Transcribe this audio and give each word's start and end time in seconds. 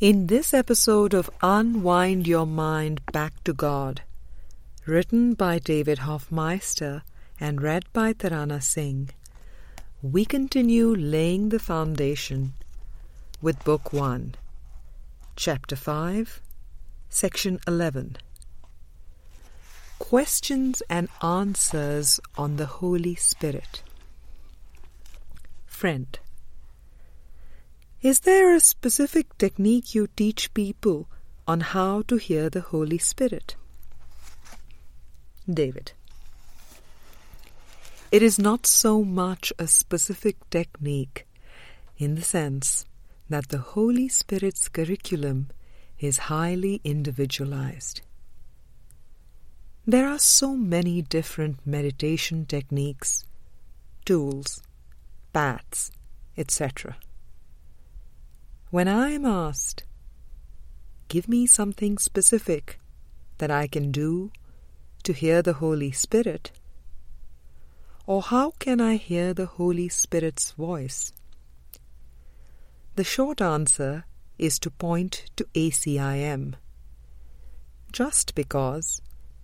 In 0.00 0.26
this 0.26 0.52
episode 0.52 1.14
of 1.14 1.30
Unwind 1.40 2.26
Your 2.26 2.46
Mind 2.46 3.00
Back 3.12 3.44
to 3.44 3.52
God, 3.52 4.02
written 4.86 5.34
by 5.34 5.60
David 5.60 6.00
Hoffmeister 6.00 7.04
and 7.38 7.62
read 7.62 7.84
by 7.92 8.12
Tarana 8.12 8.60
Singh, 8.60 9.10
we 10.02 10.24
continue 10.24 10.92
laying 10.96 11.50
the 11.50 11.60
foundation 11.60 12.54
with 13.40 13.62
Book 13.62 13.92
1, 13.92 14.34
Chapter 15.36 15.76
5, 15.76 16.40
Section 17.08 17.60
11 17.64 18.16
Questions 20.00 20.82
and 20.90 21.08
Answers 21.22 22.18
on 22.36 22.56
the 22.56 22.66
Holy 22.66 23.14
Spirit. 23.14 23.84
Friend, 25.66 26.18
is 28.04 28.20
there 28.20 28.54
a 28.54 28.60
specific 28.60 29.38
technique 29.38 29.94
you 29.94 30.06
teach 30.06 30.52
people 30.52 31.08
on 31.48 31.60
how 31.60 32.02
to 32.02 32.16
hear 32.16 32.50
the 32.50 32.60
Holy 32.60 32.98
Spirit? 32.98 33.56
David. 35.48 35.92
It 38.12 38.22
is 38.22 38.38
not 38.38 38.66
so 38.66 39.02
much 39.02 39.54
a 39.58 39.66
specific 39.66 40.36
technique 40.50 41.26
in 41.96 42.14
the 42.14 42.20
sense 42.20 42.84
that 43.30 43.48
the 43.48 43.72
Holy 43.72 44.08
Spirit's 44.08 44.68
curriculum 44.68 45.48
is 45.98 46.28
highly 46.28 46.82
individualized. 46.84 48.02
There 49.86 50.06
are 50.06 50.18
so 50.18 50.54
many 50.54 51.00
different 51.00 51.66
meditation 51.66 52.44
techniques, 52.44 53.24
tools, 54.04 54.62
paths, 55.32 55.90
etc. 56.36 56.96
When 58.74 58.88
I 58.88 59.10
am 59.10 59.24
asked, 59.24 59.84
give 61.06 61.28
me 61.28 61.46
something 61.46 61.96
specific 61.96 62.80
that 63.38 63.48
I 63.48 63.68
can 63.68 63.92
do 63.92 64.32
to 65.04 65.12
hear 65.12 65.42
the 65.42 65.52
Holy 65.52 65.92
Spirit, 65.92 66.50
or 68.04 68.20
how 68.20 68.50
can 68.58 68.80
I 68.80 68.96
hear 68.96 69.32
the 69.32 69.46
Holy 69.46 69.88
Spirit's 69.88 70.50
voice? 70.50 71.12
The 72.96 73.04
short 73.04 73.40
answer 73.40 74.06
is 74.38 74.58
to 74.58 74.72
point 74.72 75.26
to 75.36 75.44
ACIM, 75.54 76.54
just 77.92 78.34
because 78.34 79.00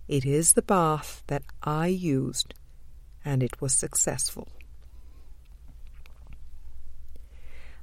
it 0.08 0.26
is 0.26 0.54
the 0.54 0.62
path 0.76 1.22
that 1.28 1.44
I 1.62 1.86
used 1.86 2.52
and 3.24 3.44
it 3.44 3.60
was 3.60 3.74
successful. 3.74 4.48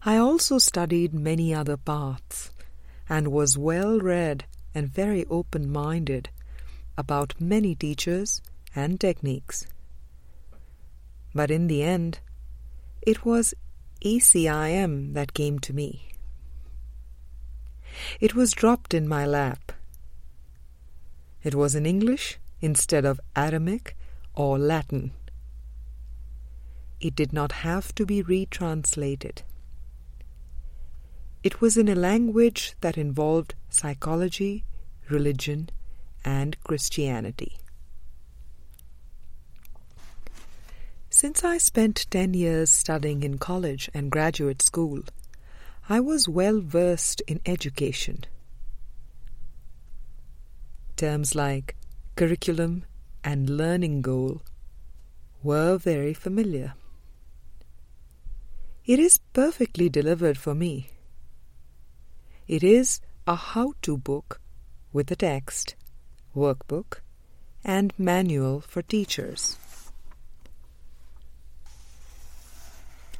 I 0.07 0.15
also 0.15 0.57
studied 0.57 1.13
many 1.13 1.53
other 1.53 1.75
paths 1.75 2.51
and 3.09 3.27
was 3.27 3.57
well 3.57 3.99
read 3.99 4.45
and 4.73 4.87
very 4.87 5.25
open 5.25 5.69
minded 5.69 6.29
about 6.97 7.41
many 7.41 7.75
teachers 7.75 8.41
and 8.73 9.01
techniques. 9.01 9.67
But 11.35 11.51
in 11.51 11.67
the 11.67 11.83
end, 11.83 12.19
it 13.01 13.25
was 13.25 13.53
ACIM 14.01 15.13
that 15.13 15.33
came 15.33 15.59
to 15.59 15.73
me. 15.73 16.13
It 18.21 18.33
was 18.33 18.53
dropped 18.53 18.93
in 18.93 19.09
my 19.09 19.25
lap. 19.25 19.73
It 21.43 21.53
was 21.53 21.75
in 21.75 21.85
English 21.85 22.39
instead 22.61 23.03
of 23.03 23.19
Aramaic 23.35 23.97
or 24.33 24.57
Latin. 24.57 25.11
It 27.01 27.13
did 27.13 27.33
not 27.33 27.51
have 27.67 27.93
to 27.95 28.05
be 28.05 28.23
retranslated. 28.23 29.43
It 31.47 31.61
was 31.61 31.77
in 31.77 31.87
a 31.87 31.95
language 31.95 32.73
that 32.81 32.97
involved 32.97 33.55
psychology, 33.69 34.65
religion, 35.07 35.69
and 36.25 36.61
Christianity. 36.65 37.55
Since 41.09 41.45
I 41.45 41.57
spent 41.57 42.05
10 42.11 42.33
years 42.33 42.69
studying 42.69 43.23
in 43.23 43.37
college 43.37 43.89
and 43.93 44.11
graduate 44.11 44.61
school, 44.61 45.03
I 45.87 46.01
was 46.01 46.27
well 46.27 46.59
versed 46.59 47.21
in 47.29 47.39
education. 47.45 48.25
Terms 50.97 51.33
like 51.33 51.77
curriculum 52.17 52.83
and 53.23 53.49
learning 53.49 54.01
goal 54.01 54.41
were 55.41 55.77
very 55.77 56.13
familiar. 56.13 56.73
It 58.85 58.99
is 58.99 59.19
perfectly 59.31 59.87
delivered 59.87 60.37
for 60.37 60.53
me. 60.53 60.89
It 62.47 62.63
is 62.63 63.01
a 63.27 63.35
how 63.35 63.73
to 63.81 63.97
book 63.97 64.39
with 64.93 65.11
a 65.11 65.17
text, 65.17 65.75
workbook, 66.33 66.99
and 67.63 67.93
manual 67.97 68.61
for 68.61 68.81
teachers. 68.81 69.57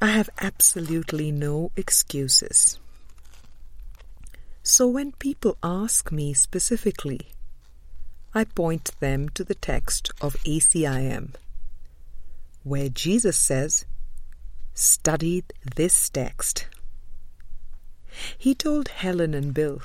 I 0.02 0.08
have 0.08 0.30
absolutely 0.40 1.32
no 1.32 1.72
excuses. 1.76 2.80
So 4.64 4.88
when 4.88 5.12
people 5.14 5.58
ask 5.62 6.10
me 6.12 6.34
specifically, 6.34 7.32
I 8.34 8.46
point 8.46 8.92
them 9.02 9.28
to 9.30 9.44
the 9.44 9.56
text 9.56 10.10
of 10.22 10.36
ACIM, 10.46 11.34
where 12.64 12.88
Jesus 12.88 13.36
says, 13.36 13.86
Study 14.74 15.44
this 15.76 16.10
text. 16.10 16.68
He 18.38 18.56
told 18.56 18.88
Helen 18.90 19.34
and 19.34 19.54
Bill, 19.54 19.82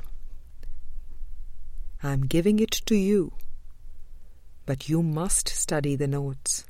I'm 2.02 2.22
giving 2.26 2.58
it 2.58 2.72
to 2.86 2.96
you, 2.96 3.32
but 4.66 4.88
you 4.88 5.02
must 5.02 5.48
study 5.48 5.96
the 5.96 6.08
notes. 6.08 6.64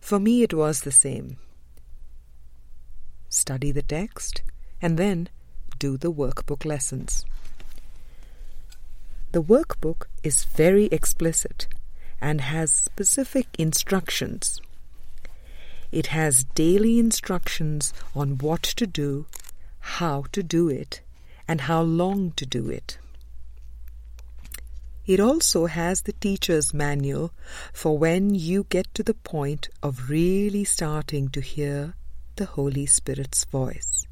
For 0.00 0.18
me, 0.18 0.42
it 0.42 0.52
was 0.52 0.80
the 0.80 0.92
same. 0.92 1.36
Study 3.28 3.70
the 3.70 3.82
text 3.82 4.42
and 4.82 4.98
then 4.98 5.28
do 5.78 5.96
the 5.96 6.12
workbook 6.12 6.64
lessons. 6.64 7.24
The 9.32 9.42
workbook 9.42 10.06
is 10.24 10.44
very 10.44 10.86
explicit 10.86 11.68
and 12.20 12.40
has 12.40 12.72
specific 12.72 13.46
instructions. 13.58 14.60
It 15.92 16.08
has 16.08 16.44
daily 16.54 16.98
instructions 16.98 17.92
on 18.14 18.38
what 18.38 18.62
to 18.62 18.86
do 18.86 19.26
how 19.80 20.24
to 20.32 20.42
do 20.42 20.68
it 20.68 21.00
and 21.48 21.62
how 21.62 21.82
long 21.82 22.32
to 22.32 22.46
do 22.46 22.68
it. 22.68 22.98
It 25.06 25.18
also 25.18 25.66
has 25.66 26.02
the 26.02 26.12
teacher's 26.12 26.72
manual 26.72 27.32
for 27.72 27.98
when 27.98 28.34
you 28.34 28.66
get 28.68 28.94
to 28.94 29.02
the 29.02 29.14
point 29.14 29.68
of 29.82 30.08
really 30.08 30.62
starting 30.64 31.28
to 31.30 31.40
hear 31.40 31.94
the 32.36 32.44
Holy 32.44 32.86
Spirit's 32.86 33.44
voice. 33.44 34.06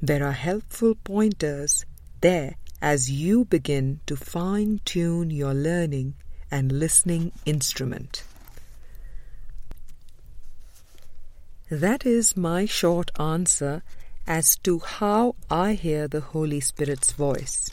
There 0.00 0.24
are 0.24 0.32
helpful 0.32 0.94
pointers 0.94 1.84
there 2.20 2.56
as 2.80 3.10
you 3.10 3.44
begin 3.44 4.00
to 4.06 4.16
fine 4.16 4.80
tune 4.84 5.30
your 5.30 5.54
learning 5.54 6.14
and 6.50 6.70
listening 6.70 7.32
instrument. 7.44 8.24
That 11.72 12.04
is 12.04 12.36
my 12.36 12.66
short 12.66 13.10
answer 13.18 13.82
as 14.26 14.56
to 14.56 14.80
how 14.80 15.36
I 15.50 15.72
hear 15.72 16.06
the 16.06 16.20
Holy 16.20 16.60
Spirit's 16.60 17.12
voice. 17.12 17.70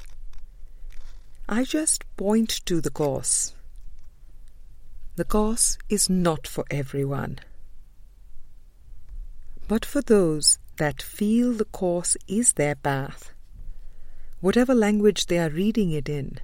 I 1.49 1.65
just 1.65 2.05
point 2.15 2.61
to 2.65 2.79
the 2.79 2.91
course. 2.91 3.53
The 5.17 5.25
course 5.25 5.77
is 5.89 6.09
not 6.09 6.47
for 6.47 6.63
everyone. 6.71 7.39
But 9.67 9.83
for 9.83 10.01
those 10.01 10.59
that 10.77 11.01
feel 11.01 11.51
the 11.51 11.65
course 11.65 12.15
is 12.25 12.53
their 12.53 12.75
path, 12.75 13.33
whatever 14.39 14.73
language 14.73 15.25
they 15.25 15.39
are 15.39 15.49
reading 15.49 15.91
it 15.91 16.07
in, 16.07 16.39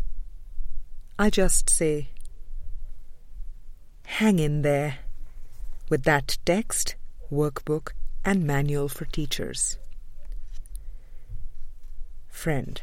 I 1.18 1.30
just 1.30 1.70
say, 1.70 2.10
hang 4.04 4.40
in 4.40 4.62
there 4.62 4.98
with 5.88 6.04
that 6.04 6.38
text 6.44 6.98
workbook, 7.32 7.94
and 8.24 8.44
manual 8.44 8.90
for 8.90 9.06
teachers. 9.06 9.78
Friend, 12.28 12.82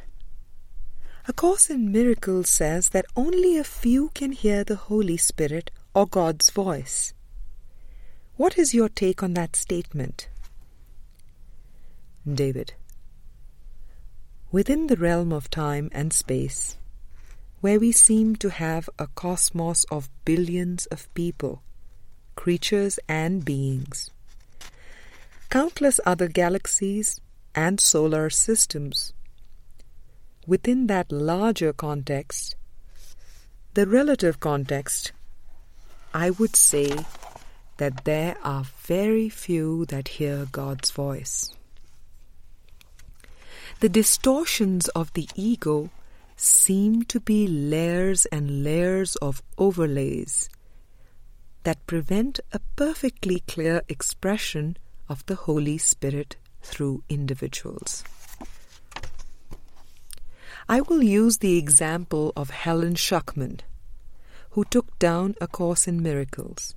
A 1.28 1.32
Course 1.32 1.70
in 1.70 1.92
Miracles 1.92 2.48
says 2.48 2.88
that 2.90 3.06
only 3.16 3.58
a 3.58 3.64
few 3.64 4.10
can 4.14 4.32
hear 4.32 4.64
the 4.64 4.76
Holy 4.76 5.16
Spirit 5.16 5.70
or 5.94 6.06
God's 6.06 6.50
voice. 6.50 7.12
What 8.36 8.58
is 8.58 8.74
your 8.74 8.88
take 8.88 9.22
on 9.22 9.34
that 9.34 9.54
statement? 9.54 10.28
David. 12.26 12.74
Within 14.50 14.86
the 14.86 14.96
realm 14.96 15.32
of 15.32 15.50
time 15.50 15.90
and 15.92 16.12
space, 16.12 16.76
where 17.60 17.78
we 17.78 17.92
seem 17.92 18.36
to 18.36 18.50
have 18.50 18.88
a 18.98 19.06
cosmos 19.06 19.84
of 19.90 20.10
billions 20.24 20.86
of 20.86 21.12
people, 21.14 21.62
creatures, 22.34 22.98
and 23.08 23.44
beings, 23.44 24.10
countless 25.52 26.00
other 26.06 26.28
galaxies, 26.28 27.20
and 27.54 27.78
solar 27.78 28.30
systems. 28.30 29.12
Within 30.46 30.86
that 30.86 31.12
larger 31.12 31.74
context, 31.74 32.56
the 33.74 33.86
relative 33.86 34.40
context, 34.40 35.12
I 36.14 36.30
would 36.30 36.56
say 36.56 37.04
that 37.76 38.06
there 38.06 38.38
are 38.42 38.64
very 38.78 39.28
few 39.28 39.84
that 39.90 40.16
hear 40.16 40.46
God's 40.50 40.90
voice. 40.90 41.50
The 43.80 43.90
distortions 43.90 44.88
of 44.96 45.12
the 45.12 45.28
ego 45.34 45.90
seem 46.34 47.02
to 47.12 47.20
be 47.20 47.46
layers 47.46 48.24
and 48.24 48.64
layers 48.64 49.16
of 49.16 49.42
overlays 49.58 50.48
that 51.64 51.86
prevent 51.86 52.40
a 52.54 52.60
perfectly 52.74 53.40
clear 53.40 53.82
expression 53.90 54.78
of 55.12 55.24
the 55.26 55.34
Holy 55.34 55.76
Spirit 55.76 56.36
through 56.62 57.02
individuals. 57.10 58.02
I 60.66 60.80
will 60.80 61.02
use 61.02 61.38
the 61.38 61.58
example 61.58 62.32
of 62.34 62.48
Helen 62.48 62.94
Schucman, 62.94 63.60
who 64.52 64.64
took 64.64 64.98
down 64.98 65.34
A 65.38 65.46
Course 65.46 65.86
in 65.86 66.02
Miracles. 66.02 66.74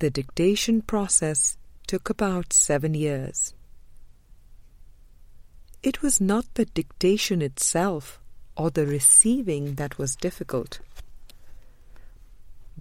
The 0.00 0.10
dictation 0.10 0.82
process 0.82 1.56
took 1.86 2.10
about 2.10 2.52
seven 2.52 2.92
years. 2.92 3.54
It 5.82 6.02
was 6.02 6.20
not 6.20 6.44
the 6.54 6.66
dictation 6.66 7.40
itself 7.40 8.20
or 8.54 8.70
the 8.70 8.86
receiving 8.86 9.76
that 9.76 9.96
was 9.96 10.14
difficult, 10.14 10.80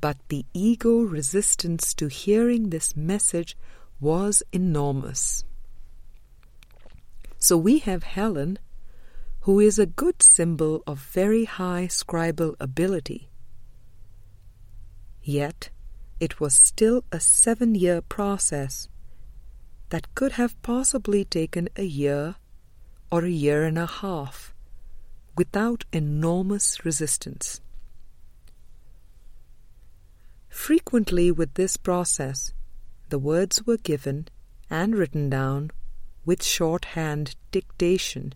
but 0.03 0.17
the 0.27 0.45
ego 0.53 1.00
resistance 1.00 1.94
to 1.94 2.07
hearing 2.09 2.71
this 2.71 2.94
message 2.94 3.55
was 4.01 4.44
enormous. 4.51 5.45
So 7.39 7.55
we 7.55 7.79
have 7.79 8.03
Helen, 8.03 8.59
who 9.47 9.61
is 9.61 9.79
a 9.79 9.85
good 9.85 10.21
symbol 10.21 10.83
of 10.85 11.00
very 11.00 11.45
high 11.45 11.88
scribal 11.89 12.55
ability. 12.59 13.29
Yet, 15.21 15.69
it 16.19 16.41
was 16.41 16.53
still 16.53 17.05
a 17.13 17.21
seven 17.21 17.73
year 17.73 18.01
process 18.01 18.89
that 19.88 20.13
could 20.15 20.33
have 20.33 20.61
possibly 20.61 21.23
taken 21.23 21.69
a 21.77 21.85
year 21.85 22.35
or 23.09 23.23
a 23.23 23.29
year 23.45 23.63
and 23.63 23.77
a 23.77 23.85
half 23.85 24.53
without 25.38 25.85
enormous 25.94 26.83
resistance. 26.83 27.61
Frequently, 30.53 31.31
with 31.31 31.55
this 31.55 31.77
process, 31.77 32.53
the 33.09 33.17
words 33.17 33.65
were 33.65 33.75
given 33.75 34.27
and 34.69 34.95
written 34.95 35.27
down 35.27 35.71
with 36.25 36.44
shorthand 36.44 37.35
dictation, 37.51 38.33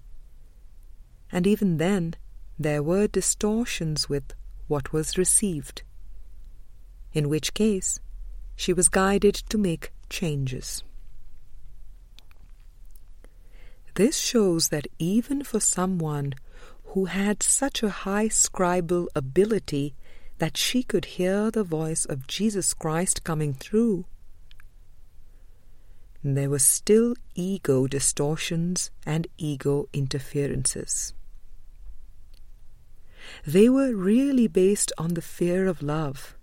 and 1.32 1.46
even 1.46 1.78
then 1.78 2.16
there 2.58 2.82
were 2.82 3.08
distortions 3.08 4.10
with 4.10 4.34
what 4.68 4.92
was 4.92 5.18
received, 5.18 5.84
in 7.14 7.30
which 7.30 7.54
case 7.54 8.00
she 8.56 8.74
was 8.74 8.90
guided 8.90 9.36
to 9.36 9.58
make 9.58 9.94
changes. 10.10 10.84
This 13.94 14.18
shows 14.18 14.70
that 14.70 14.88
even 14.98 15.44
for 15.44 15.60
someone 15.60 16.34
who 16.84 17.06
had 17.06 17.44
such 17.44 17.84
a 17.84 17.90
high 17.90 18.28
scribal 18.28 19.08
ability 19.16 19.96
that 20.38 20.58
she 20.58 20.84
could 20.84 21.06
hear 21.06 21.50
the 21.50 21.64
voice 21.64 22.06
of 22.06 22.28
Jesus 22.28 22.74
Christ 22.74 23.24
coming 23.24 23.54
through, 23.54 24.06
there 26.24 26.50
were 26.50 26.60
still 26.60 27.16
ego 27.36 27.88
distortions 27.88 28.92
and 29.06 29.28
ego 29.38 29.88
interferences. 29.94 31.14
They 33.46 33.70
were 33.70 33.96
really 33.96 34.48
based 34.48 34.92
on 34.98 35.14
the 35.14 35.22
fear 35.22 35.68
of 35.68 35.82
love, 35.82 36.36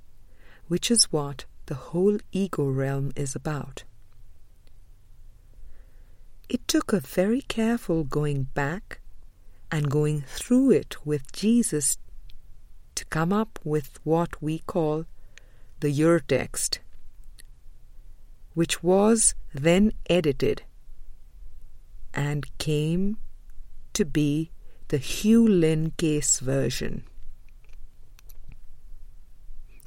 which 0.68 0.90
is 0.90 1.12
what 1.12 1.44
the 1.66 1.74
whole 1.74 2.18
ego 2.32 2.64
realm 2.64 3.12
is 3.16 3.34
about. 3.34 3.84
It 6.48 6.66
took 6.68 6.92
a 6.92 7.00
very 7.00 7.40
careful 7.42 8.04
going 8.04 8.44
back 8.54 9.00
and 9.70 9.90
going 9.90 10.22
through 10.22 10.70
it 10.72 10.96
with 11.04 11.32
Jesus 11.32 11.98
to 12.94 13.04
come 13.06 13.32
up 13.32 13.58
with 13.64 13.98
what 14.04 14.40
we 14.42 14.60
call 14.60 15.06
the 15.80 15.92
Urtext, 16.00 16.78
which 18.54 18.82
was 18.82 19.34
then 19.52 19.92
edited 20.08 20.62
and 22.12 22.46
came 22.58 23.16
to 23.92 24.04
be 24.04 24.50
the 24.88 24.98
Hugh 24.98 25.46
Lynn 25.46 25.92
Cayce 25.96 26.40
version. 26.40 27.04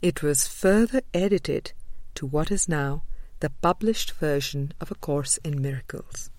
It 0.01 0.21
was 0.21 0.47
further 0.47 1.01
edited 1.13 1.73
to 2.15 2.25
what 2.25 2.51
is 2.51 2.67
now 2.67 3.03
the 3.39 3.49
published 3.49 4.11
version 4.11 4.73
of 4.81 4.91
A 4.91 4.95
Course 4.95 5.37
in 5.43 5.61
Miracles. 5.61 6.29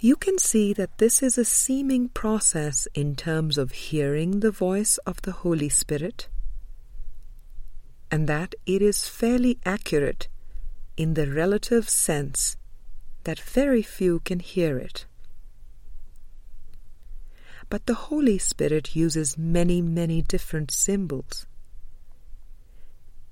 You 0.00 0.14
can 0.14 0.38
see 0.38 0.72
that 0.72 0.98
this 0.98 1.22
is 1.22 1.36
a 1.36 1.44
seeming 1.44 2.08
process 2.08 2.86
in 2.94 3.16
terms 3.16 3.58
of 3.58 3.72
hearing 3.72 4.40
the 4.40 4.50
voice 4.50 4.98
of 4.98 5.20
the 5.22 5.32
Holy 5.32 5.68
Spirit, 5.68 6.28
and 8.10 8.28
that 8.28 8.54
it 8.64 8.80
is 8.80 9.08
fairly 9.08 9.58
accurate 9.66 10.28
in 10.96 11.14
the 11.14 11.26
relative 11.26 11.88
sense 11.88 12.56
that 13.24 13.40
very 13.40 13.82
few 13.82 14.20
can 14.20 14.38
hear 14.38 14.78
it. 14.78 15.04
But 17.68 17.86
the 17.86 17.94
Holy 17.94 18.38
Spirit 18.38 18.94
uses 18.94 19.36
many, 19.36 19.82
many 19.82 20.22
different 20.22 20.70
symbols 20.70 21.46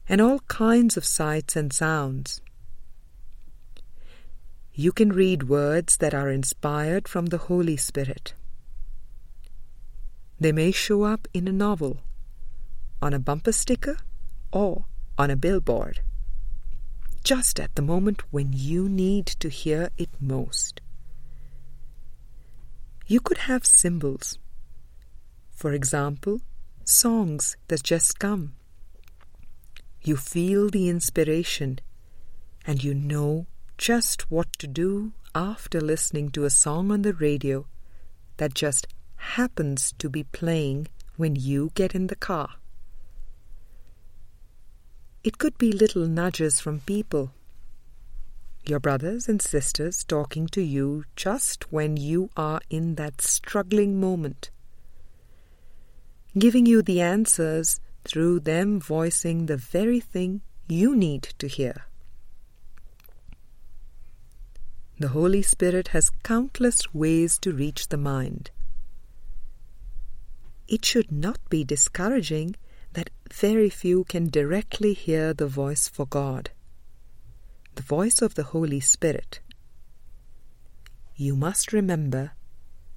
and 0.09 0.21
all 0.21 0.41
kinds 0.41 0.97
of 0.97 1.05
sights 1.05 1.57
and 1.57 1.73
sounds 1.73 2.41
you 4.79 4.93
can 4.93 5.11
read 5.11 5.49
words 5.49 5.97
that 5.97 6.13
are 6.13 6.31
inspired 6.31 7.09
from 7.09 7.27
the 7.27 7.39
Holy 7.39 7.79
Spirit. 7.79 8.35
They 10.39 10.53
may 10.53 10.71
show 10.71 11.05
up 11.05 11.27
in 11.33 11.49
a 11.49 11.53
novel, 11.53 12.03
on 13.01 13.15
a 13.15 13.19
bumper 13.19 13.53
sticker, 13.53 13.97
or 14.53 14.85
on 15.17 15.31
a 15.31 15.37
billboard, 15.37 16.01
just 17.25 17.59
at 17.59 17.75
the 17.75 17.81
moment 17.81 18.23
when 18.31 18.53
you 18.53 18.87
need 18.87 19.27
to 19.27 19.49
hear 19.49 19.89
it 19.97 20.11
most. 20.21 20.83
You 23.07 23.21
could 23.21 23.39
have 23.49 23.65
symbols. 23.65 24.39
For 25.53 25.73
example, 25.73 26.43
songs 26.85 27.57
that 27.69 27.83
just 27.83 28.19
come. 28.19 28.53
You 30.03 30.19
feel 30.19 30.69
the 30.69 30.91
inspiration 30.91 31.79
and 32.67 32.85
you 32.85 32.93
know 32.93 33.47
just 33.79 34.31
what 34.31 34.53
to 34.59 34.67
do 34.67 35.13
after 35.35 35.81
listening 35.81 36.31
to 36.31 36.45
a 36.45 36.51
song 36.51 36.91
on 36.91 37.03
the 37.03 37.13
radio 37.13 37.67
that 38.39 38.55
just 38.55 38.87
happens 39.17 39.93
to 39.99 40.09
be 40.09 40.25
playing 40.25 40.89
when 41.17 41.37
you 41.37 41.71
get 41.75 41.95
in 41.95 42.07
the 42.07 42.17
car. 42.17 42.49
It 45.23 45.39
could 45.39 45.59
be 45.59 45.73
little 45.73 46.07
nudges 46.07 46.61
from 46.61 46.81
people. 46.81 47.33
Your 48.65 48.81
brothers 48.81 49.29
and 49.29 49.43
sisters 49.43 50.05
talking 50.05 50.47
to 50.49 50.63
you 50.63 51.05
just 51.15 51.71
when 51.73 51.97
you 51.97 52.31
are 52.37 52.61
in 52.71 52.95
that 52.95 53.21
struggling 53.21 54.01
moment. 54.01 54.51
Giving 56.39 56.67
you 56.67 56.83
the 56.83 57.01
answers 57.01 57.81
through 58.05 58.41
them 58.41 58.81
voicing 58.81 59.47
the 59.47 59.57
very 59.57 60.01
thing 60.01 60.43
you 60.69 60.97
need 60.97 61.23
to 61.39 61.47
hear. 61.47 61.87
The 64.99 65.09
Holy 65.09 65.43
Spirit 65.43 65.89
has 65.89 66.11
countless 66.23 66.95
ways 66.95 67.39
to 67.41 67.53
reach 67.53 67.89
the 67.89 67.99
mind. 67.99 68.51
It 70.67 70.87
should 70.87 71.13
not 71.13 71.39
be 71.51 71.65
discouraging 71.65 72.57
that 72.95 73.11
very 73.31 73.69
few 73.69 74.05
can 74.05 74.31
directly 74.31 74.95
hear 74.95 75.35
the 75.35 75.47
voice 75.47 75.87
for 75.87 76.07
God, 76.07 76.49
the 77.75 77.83
voice 77.83 78.23
of 78.23 78.37
the 78.37 78.45
Holy 78.45 78.81
Spirit. 78.81 79.41
You 81.15 81.37
must 81.37 81.75
remember 81.75 82.33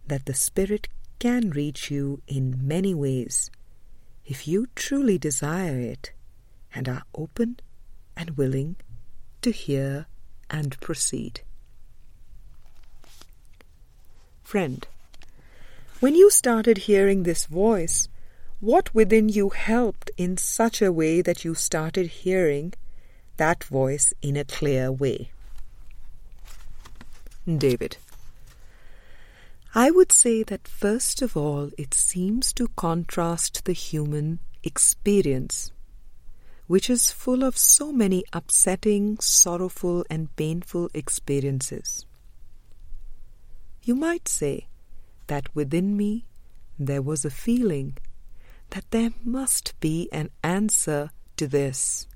that 0.07 0.25
the 0.25 0.33
Spirit 0.33 0.87
can 1.19 1.49
reach 1.49 1.91
you 1.91 2.21
in 2.27 2.65
many 2.65 2.93
ways 2.93 3.51
if 4.25 4.47
you 4.47 4.67
truly 4.73 5.17
desire 5.17 5.79
it 5.79 6.13
and 6.73 6.87
are 6.87 7.03
open 7.13 7.59
and 8.15 8.37
willing 8.37 8.77
to 9.41 9.51
hear 9.51 10.07
and 10.49 10.79
proceed. 10.79 11.41
Friend, 14.49 14.83
when 15.99 16.15
you 16.15 16.31
started 16.31 16.89
hearing 16.89 17.21
this 17.21 17.45
voice, 17.45 18.07
what 18.59 18.95
within 18.95 19.29
you 19.29 19.49
helped 19.49 20.09
in 20.17 20.37
such 20.37 20.81
a 20.81 20.91
way 20.91 21.21
that 21.21 21.45
you 21.45 21.53
started 21.53 22.07
hearing 22.07 22.73
that 23.37 23.63
voice 23.65 24.11
in 24.23 24.35
a 24.35 24.43
clear 24.43 24.91
way? 24.91 25.29
David. 27.45 27.97
I 29.75 29.91
would 29.91 30.11
say 30.11 30.41
that 30.41 30.67
first 30.67 31.21
of 31.21 31.37
all, 31.37 31.69
it 31.77 31.93
seems 31.93 32.51
to 32.53 32.69
contrast 32.69 33.65
the 33.65 33.73
human 33.73 34.39
experience, 34.63 35.71
which 36.65 36.89
is 36.89 37.11
full 37.11 37.43
of 37.43 37.55
so 37.55 37.91
many 37.91 38.23
upsetting, 38.33 39.19
sorrowful, 39.19 40.03
and 40.09 40.35
painful 40.35 40.89
experiences. 40.95 42.07
You 43.81 43.95
might 43.95 44.27
say 44.27 44.67
that 45.27 45.53
within 45.55 45.95
me 45.95 46.25
there 46.77 47.01
was 47.01 47.25
a 47.25 47.29
feeling 47.29 47.98
that 48.71 48.89
there 48.91 49.12
must 49.24 49.79
be 49.79 50.09
an 50.12 50.29
answer 50.43 51.12
to 51.38 51.48
this. 51.48 52.07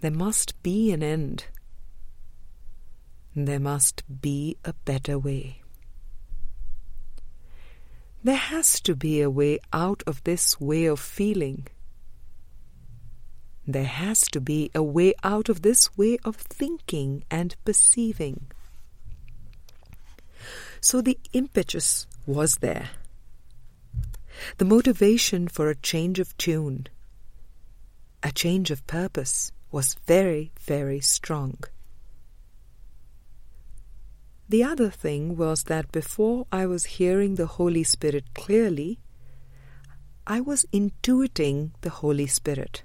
There 0.00 0.10
must 0.10 0.62
be 0.62 0.92
an 0.92 1.02
end. 1.02 1.46
There 3.34 3.60
must 3.60 4.02
be 4.20 4.56
a 4.64 4.72
better 4.72 5.18
way. 5.18 5.62
There 8.22 8.36
has 8.36 8.80
to 8.82 8.94
be 8.94 9.20
a 9.20 9.30
way 9.30 9.58
out 9.72 10.02
of 10.06 10.22
this 10.24 10.60
way 10.60 10.84
of 10.84 11.00
feeling. 11.00 11.68
There 13.66 13.84
has 13.84 14.22
to 14.32 14.40
be 14.40 14.70
a 14.74 14.82
way 14.82 15.14
out 15.22 15.48
of 15.48 15.62
this 15.62 15.96
way 15.96 16.18
of 16.24 16.36
thinking 16.36 17.24
and 17.30 17.56
perceiving. 17.64 18.50
So 20.80 21.00
the 21.00 21.18
impetus 21.32 22.06
was 22.26 22.56
there. 22.56 22.90
The 24.56 24.64
motivation 24.64 25.48
for 25.48 25.68
a 25.68 25.74
change 25.74 26.18
of 26.18 26.36
tune, 26.38 26.86
a 28.22 28.32
change 28.32 28.70
of 28.70 28.86
purpose, 28.86 29.52
was 29.70 29.96
very, 30.06 30.52
very 30.60 31.00
strong. 31.00 31.58
The 34.48 34.64
other 34.64 34.90
thing 34.90 35.36
was 35.36 35.64
that 35.64 35.92
before 35.92 36.46
I 36.50 36.66
was 36.66 36.96
hearing 36.98 37.36
the 37.36 37.46
Holy 37.46 37.84
Spirit 37.84 38.34
clearly, 38.34 38.98
I 40.26 40.40
was 40.40 40.66
intuiting 40.72 41.70
the 41.82 41.90
Holy 41.90 42.26
Spirit. 42.26 42.82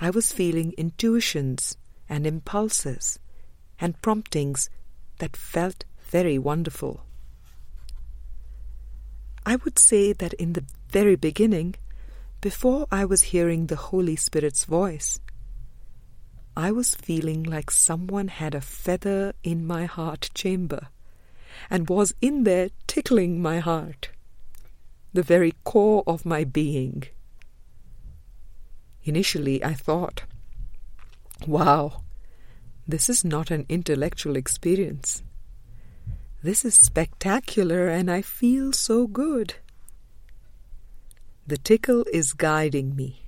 I 0.00 0.10
was 0.10 0.32
feeling 0.32 0.74
intuitions 0.76 1.76
and 2.08 2.26
impulses 2.26 3.18
and 3.80 4.00
promptings 4.02 4.68
that 5.22 5.36
felt 5.36 5.84
very 6.10 6.36
wonderful. 6.36 7.04
I 9.46 9.54
would 9.54 9.78
say 9.78 10.12
that 10.12 10.32
in 10.34 10.54
the 10.54 10.64
very 10.88 11.14
beginning, 11.14 11.76
before 12.40 12.88
I 12.90 13.04
was 13.04 13.30
hearing 13.30 13.66
the 13.66 13.76
Holy 13.76 14.16
Spirit's 14.16 14.64
voice, 14.64 15.20
I 16.56 16.72
was 16.72 16.96
feeling 16.96 17.44
like 17.44 17.70
someone 17.70 18.26
had 18.26 18.52
a 18.56 18.60
feather 18.60 19.32
in 19.44 19.64
my 19.64 19.84
heart 19.84 20.28
chamber 20.34 20.88
and 21.70 21.88
was 21.88 22.12
in 22.20 22.42
there 22.42 22.70
tickling 22.88 23.40
my 23.40 23.60
heart, 23.60 24.10
the 25.12 25.22
very 25.22 25.52
core 25.62 26.02
of 26.04 26.26
my 26.26 26.42
being. 26.42 27.04
Initially, 29.04 29.62
I 29.62 29.74
thought, 29.74 30.24
wow, 31.46 32.02
this 32.86 33.08
is 33.08 33.24
not 33.24 33.50
an 33.50 33.66
intellectual 33.68 34.36
experience. 34.36 35.22
This 36.42 36.64
is 36.64 36.74
spectacular 36.74 37.88
and 37.88 38.10
I 38.10 38.22
feel 38.22 38.72
so 38.72 39.06
good. 39.06 39.54
The 41.46 41.58
tickle 41.58 42.04
is 42.12 42.32
guiding 42.32 42.96
me. 42.96 43.22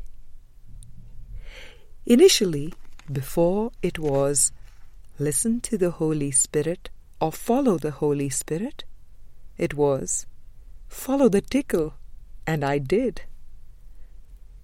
Initially, 2.06 2.74
before 3.10 3.70
it 3.82 3.98
was 3.98 4.52
listen 5.18 5.60
to 5.60 5.78
the 5.78 5.92
Holy 5.92 6.30
Spirit 6.30 6.90
or 7.20 7.30
follow 7.30 7.78
the 7.78 7.92
Holy 7.92 8.28
Spirit, 8.28 8.84
it 9.56 9.74
was 9.74 10.26
follow 10.88 11.28
the 11.28 11.40
tickle, 11.40 11.94
and 12.46 12.64
I 12.64 12.78
did. 12.78 13.22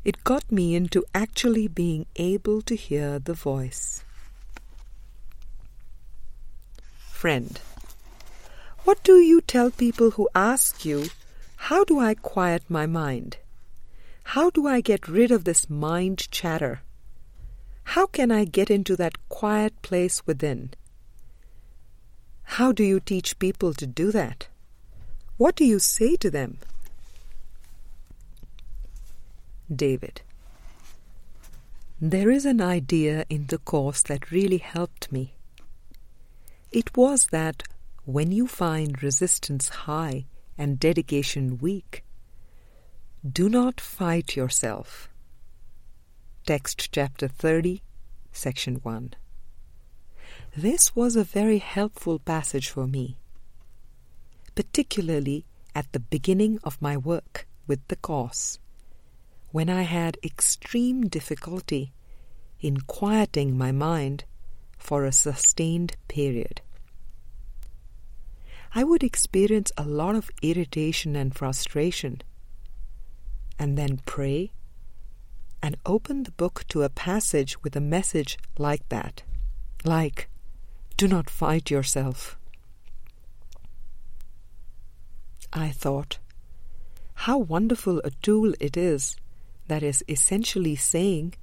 It 0.05 0.25
got 0.25 0.51
me 0.51 0.75
into 0.75 1.05
actually 1.15 1.69
being 1.69 2.07
able 2.17 2.63
to 2.63 2.75
hear 2.75 3.19
the 3.19 3.35
voice. 3.35 4.05
Friend, 7.21 7.61
what 8.85 9.05
do 9.05 9.17
you 9.21 9.43
tell 9.43 9.71
people 9.71 10.13
who 10.13 10.27
ask 10.35 10.87
you, 10.87 11.09
How 11.69 11.85
do 11.85 12.01
I 12.01 12.15
quiet 12.15 12.63
my 12.67 12.87
mind? 12.87 13.37
How 14.33 14.49
do 14.49 14.67
I 14.67 14.81
get 14.81 15.07
rid 15.07 15.31
of 15.31 15.45
this 15.45 15.69
mind 15.69 16.31
chatter? 16.31 16.81
How 17.93 18.07
can 18.07 18.33
I 18.33 18.47
get 18.47 18.71
into 18.71 18.97
that 18.97 19.29
quiet 19.29 19.83
place 19.83 20.27
within? 20.27 20.71
How 22.57 22.73
do 22.73 22.83
you 22.83 23.01
teach 23.01 23.39
people 23.39 23.75
to 23.75 23.87
do 23.87 24.11
that? 24.13 24.49
What 25.37 25.57
do 25.57 25.67
you 25.67 25.79
say 25.79 26.17
to 26.17 26.31
them? 26.31 26.57
David. 29.71 30.23
There 32.01 32.31
is 32.31 32.47
an 32.47 32.63
idea 32.63 33.27
in 33.29 33.49
the 33.49 33.59
Course 33.59 34.01
that 34.05 34.31
really 34.31 34.57
helped 34.57 35.13
me. 35.13 35.35
It 36.73 36.97
was 36.97 37.27
that 37.33 37.65
when 38.05 38.31
you 38.31 38.47
find 38.47 39.03
resistance 39.03 39.69
high 39.71 40.27
and 40.57 40.79
dedication 40.79 41.59
weak, 41.59 42.05
do 43.29 43.49
not 43.49 43.81
fight 43.81 44.37
yourself. 44.37 45.09
Text 46.47 46.93
chapter 46.93 47.27
30, 47.27 47.83
section 48.31 48.77
1. 48.77 49.15
This 50.57 50.95
was 50.95 51.17
a 51.17 51.25
very 51.25 51.59
helpful 51.59 52.21
passage 52.21 52.69
for 52.69 52.87
me, 52.87 53.17
particularly 54.55 55.45
at 55.75 55.91
the 55.93 56.01
beginning 56.01 56.61
of 56.63 56.81
my 56.81 56.97
work 56.97 57.49
with 57.67 57.81
the 57.89 57.97
Course, 57.97 58.61
when 59.51 59.69
I 59.69 59.83
had 59.83 60.19
extreme 60.23 61.09
difficulty 61.09 61.93
in 62.61 62.83
quieting 62.83 63.59
my 63.59 63.73
mind 63.73 64.25
for 64.81 65.05
a 65.05 65.13
sustained 65.13 65.95
period. 66.09 66.61
I 68.75 68.83
would 68.83 69.03
experience 69.03 69.71
a 69.77 69.85
lot 69.85 70.15
of 70.15 70.31
irritation 70.43 71.15
and 71.15 71.35
frustration, 71.35 72.23
and 73.59 73.77
then 73.77 74.01
pray 74.07 74.53
and 75.63 75.77
open 75.85 76.23
the 76.23 76.31
book 76.33 76.65
to 76.69 76.83
a 76.83 76.89
passage 76.89 77.63
with 77.63 77.77
a 77.77 77.81
message 77.81 78.39
like 78.59 78.89
that, 78.89 79.23
like, 79.85 80.29
Do 80.97 81.07
not 81.07 81.29
fight 81.29 81.71
yourself. 81.71 82.39
I 85.53 85.71
thought, 85.71 86.19
how 87.27 87.39
wonderful 87.39 88.01
a 88.03 88.11
tool 88.23 88.55
it 88.61 88.77
is 88.77 89.17
that 89.67 89.83
is 89.83 90.05
essentially 90.09 90.77
saying, 90.77 91.35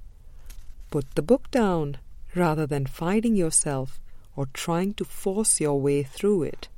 Put 0.90 1.14
the 1.14 1.22
book 1.22 1.50
down 1.50 1.98
rather 2.34 2.66
than 2.66 2.86
fighting 2.86 3.36
yourself 3.36 4.00
or 4.36 4.46
trying 4.46 4.94
to 4.94 5.04
force 5.04 5.60
your 5.60 5.80
way 5.80 6.02
through 6.02 6.42
it. 6.44 6.68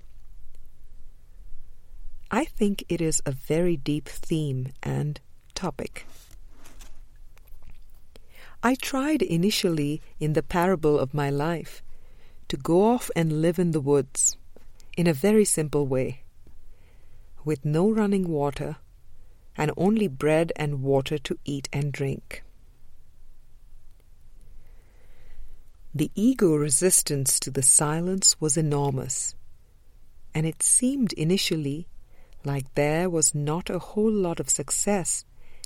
I 2.30 2.44
think 2.44 2.84
it 2.88 3.00
is 3.00 3.20
a 3.26 3.32
very 3.32 3.76
deep 3.76 4.08
theme 4.08 4.68
and 4.82 5.20
topic. 5.54 6.06
I 8.62 8.74
tried 8.74 9.22
initially 9.22 10.00
in 10.18 10.34
the 10.34 10.42
parable 10.42 10.98
of 10.98 11.14
my 11.14 11.30
life 11.30 11.82
to 12.48 12.56
go 12.56 12.84
off 12.84 13.10
and 13.16 13.40
live 13.42 13.58
in 13.58 13.70
the 13.70 13.80
woods 13.80 14.36
in 14.96 15.06
a 15.06 15.14
very 15.14 15.44
simple 15.44 15.86
way, 15.86 16.22
with 17.44 17.64
no 17.64 17.90
running 17.90 18.28
water 18.28 18.76
and 19.56 19.72
only 19.76 20.08
bread 20.08 20.52
and 20.56 20.82
water 20.82 21.18
to 21.18 21.38
eat 21.44 21.68
and 21.72 21.92
drink. 21.92 22.42
The 25.94 26.12
ego 26.14 26.54
resistance 26.54 27.40
to 27.40 27.50
the 27.50 27.62
silence 27.62 28.40
was 28.40 28.56
enormous, 28.56 29.34
and 30.32 30.46
it 30.46 30.62
seemed 30.62 31.12
initially 31.14 31.88
like 32.44 32.74
there 32.74 33.10
was 33.10 33.34
not 33.34 33.68
a 33.68 33.80
whole 33.80 34.12
lot 34.12 34.38
of 34.38 34.48
success 34.48 35.24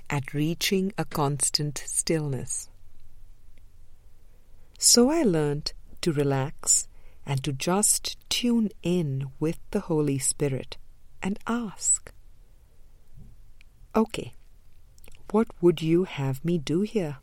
at 0.08 0.32
reaching 0.32 0.92
a 0.96 1.04
constant 1.04 1.82
stillness. 1.86 2.70
So 4.78 5.10
I 5.10 5.22
learned 5.22 5.72
to 6.00 6.12
relax 6.12 6.88
and 7.26 7.42
to 7.44 7.52
just 7.52 8.18
tune 8.28 8.70
in 8.82 9.30
with 9.38 9.58
the 9.70 9.80
Holy 9.80 10.18
Spirit 10.18 10.76
and 11.22 11.38
ask, 11.46 12.12
Okay, 13.94 14.34
what 15.30 15.48
would 15.60 15.80
you 15.80 16.04
have 16.04 16.44
me 16.44 16.58
do 16.58 16.80
here? 16.80 17.18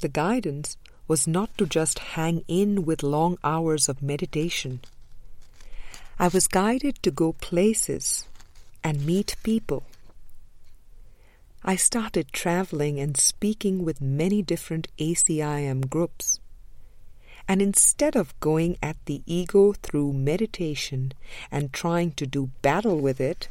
The 0.00 0.08
guidance 0.08 0.76
was 1.08 1.26
not 1.26 1.56
to 1.58 1.66
just 1.66 1.98
hang 1.98 2.44
in 2.48 2.84
with 2.84 3.02
long 3.02 3.38
hours 3.44 3.88
of 3.88 4.02
meditation. 4.02 4.80
I 6.18 6.28
was 6.28 6.46
guided 6.46 7.02
to 7.02 7.10
go 7.10 7.32
places 7.32 8.26
and 8.82 9.06
meet 9.06 9.36
people 9.42 9.84
I 11.68 11.74
started 11.74 12.32
traveling 12.32 13.00
and 13.00 13.16
speaking 13.16 13.84
with 13.84 14.00
many 14.00 14.40
different 14.40 14.86
ACIM 14.98 15.90
groups. 15.90 16.38
And 17.48 17.60
instead 17.60 18.14
of 18.14 18.38
going 18.38 18.76
at 18.80 18.96
the 19.06 19.20
ego 19.26 19.72
through 19.72 20.12
meditation 20.12 21.12
and 21.50 21.72
trying 21.72 22.12
to 22.12 22.26
do 22.26 22.50
battle 22.62 23.00
with 23.00 23.20
it, 23.20 23.48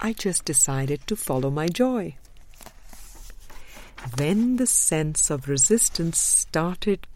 I 0.00 0.14
just 0.14 0.44
decided 0.44 1.06
to 1.06 1.14
follow 1.14 1.48
my 1.48 1.68
joy. 1.68 2.16
Then 4.16 4.56
the 4.56 4.66
sense 4.66 5.30
of 5.30 5.48
resistance 5.48 6.18
started 6.18 7.06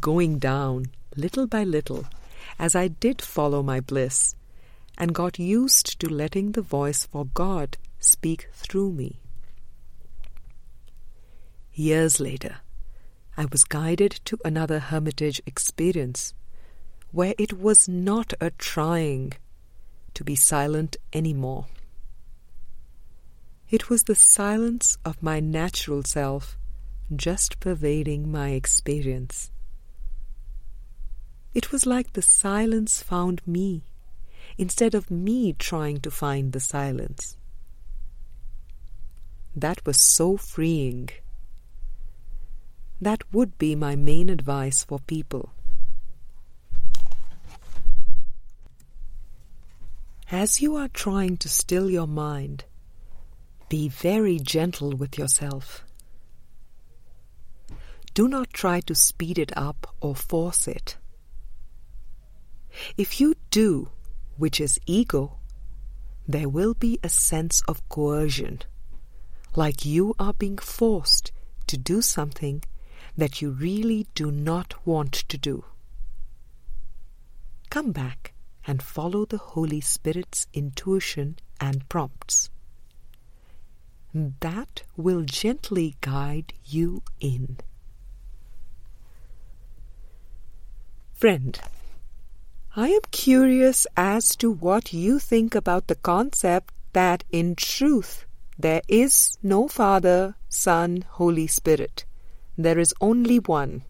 going 0.00 0.38
down 0.38 0.86
little 1.16 1.46
by 1.46 1.64
little 1.64 2.06
as 2.58 2.74
I 2.74 2.88
did 2.88 3.22
follow 3.22 3.62
my 3.62 3.80
bliss 3.80 4.34
and 4.98 5.14
got 5.14 5.38
used 5.38 5.98
to 6.00 6.08
letting 6.08 6.52
the 6.52 6.62
voice 6.62 7.06
for 7.06 7.26
God 7.26 7.76
speak 7.98 8.48
through 8.52 8.92
me. 8.92 9.20
Years 11.72 12.20
later, 12.20 12.58
I 13.36 13.46
was 13.46 13.64
guided 13.64 14.20
to 14.26 14.38
another 14.44 14.78
hermitage 14.78 15.42
experience 15.46 16.34
where 17.10 17.34
it 17.38 17.58
was 17.58 17.88
not 17.88 18.32
a 18.40 18.50
trying 18.50 19.32
to 20.14 20.22
be 20.22 20.36
silent 20.36 20.96
anymore. 21.12 21.66
It 23.70 23.88
was 23.88 24.04
the 24.04 24.14
silence 24.14 24.98
of 25.04 25.22
my 25.22 25.40
natural 25.40 26.02
self 26.04 26.56
just 27.14 27.60
pervading 27.60 28.30
my 28.30 28.50
experience. 28.50 29.50
It 31.54 31.72
was 31.72 31.86
like 31.86 32.12
the 32.12 32.22
silence 32.22 33.02
found 33.02 33.46
me 33.46 33.84
instead 34.58 34.94
of 34.94 35.10
me 35.10 35.52
trying 35.52 36.00
to 36.00 36.10
find 36.10 36.52
the 36.52 36.60
silence. 36.60 37.36
That 39.56 39.84
was 39.86 40.00
so 40.00 40.36
freeing. 40.36 41.10
That 43.00 43.22
would 43.32 43.56
be 43.58 43.74
my 43.74 43.96
main 43.96 44.28
advice 44.28 44.84
for 44.84 44.98
people. 45.00 45.50
As 50.30 50.60
you 50.60 50.74
are 50.74 50.88
trying 50.88 51.36
to 51.38 51.48
still 51.48 51.88
your 51.88 52.08
mind, 52.08 52.64
be 53.74 53.88
very 53.88 54.38
gentle 54.38 54.92
with 54.92 55.18
yourself. 55.18 55.84
Do 58.14 58.28
not 58.28 58.52
try 58.52 58.78
to 58.82 58.94
speed 58.94 59.36
it 59.36 59.50
up 59.56 59.96
or 60.00 60.14
force 60.14 60.68
it. 60.68 60.96
If 62.96 63.20
you 63.20 63.34
do, 63.50 63.88
which 64.36 64.60
is 64.60 64.78
ego, 64.86 65.38
there 66.28 66.48
will 66.48 66.74
be 66.74 67.00
a 67.02 67.08
sense 67.08 67.62
of 67.66 67.88
coercion, 67.88 68.60
like 69.56 69.84
you 69.84 70.14
are 70.20 70.34
being 70.34 70.58
forced 70.58 71.32
to 71.66 71.76
do 71.76 72.00
something 72.00 72.62
that 73.16 73.42
you 73.42 73.50
really 73.50 74.06
do 74.14 74.30
not 74.30 74.86
want 74.86 75.14
to 75.30 75.36
do. 75.36 75.64
Come 77.70 77.90
back 77.90 78.34
and 78.68 78.80
follow 78.80 79.24
the 79.24 79.38
Holy 79.38 79.80
Spirit's 79.80 80.46
intuition 80.54 81.40
and 81.58 81.88
prompts. 81.88 82.50
That 84.14 84.84
will 84.96 85.22
gently 85.24 85.96
guide 86.00 86.52
you 86.64 87.02
in. 87.20 87.58
Friend, 91.12 91.58
I 92.76 92.88
am 92.88 93.00
curious 93.10 93.86
as 93.96 94.36
to 94.36 94.50
what 94.50 94.92
you 94.92 95.18
think 95.18 95.54
about 95.54 95.88
the 95.88 95.96
concept 95.96 96.72
that 96.92 97.24
in 97.30 97.56
truth 97.56 98.24
there 98.58 98.82
is 98.86 99.36
no 99.42 99.66
Father, 99.66 100.36
Son, 100.48 101.04
Holy 101.08 101.46
Spirit 101.46 102.04
there 102.56 102.78
is 102.78 102.94
only 103.00 103.38
one. 103.38 103.82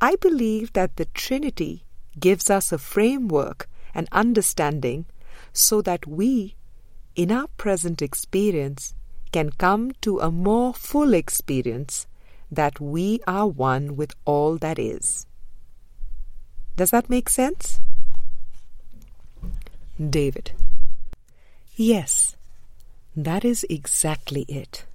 I 0.00 0.16
believe 0.16 0.72
that 0.74 0.96
the 0.96 1.06
Trinity 1.06 1.84
gives 2.18 2.50
us 2.50 2.72
a 2.72 2.78
framework 2.78 3.68
and 3.94 4.08
understanding 4.12 5.06
so 5.52 5.80
that 5.82 6.06
we, 6.06 6.56
in 7.14 7.32
our 7.32 7.48
present 7.56 8.02
experience, 8.02 8.94
can 9.32 9.50
come 9.50 9.92
to 10.02 10.18
a 10.20 10.30
more 10.30 10.74
full 10.74 11.14
experience 11.14 12.06
that 12.50 12.80
we 12.80 13.20
are 13.26 13.46
one 13.46 13.96
with 13.96 14.14
all 14.24 14.56
that 14.58 14.78
is. 14.78 15.26
Does 16.76 16.90
that 16.90 17.10
make 17.10 17.28
sense? 17.28 17.80
David. 19.98 20.52
Yes, 21.76 22.36
that 23.16 23.44
is 23.44 23.64
exactly 23.68 24.42
it. 24.48 24.86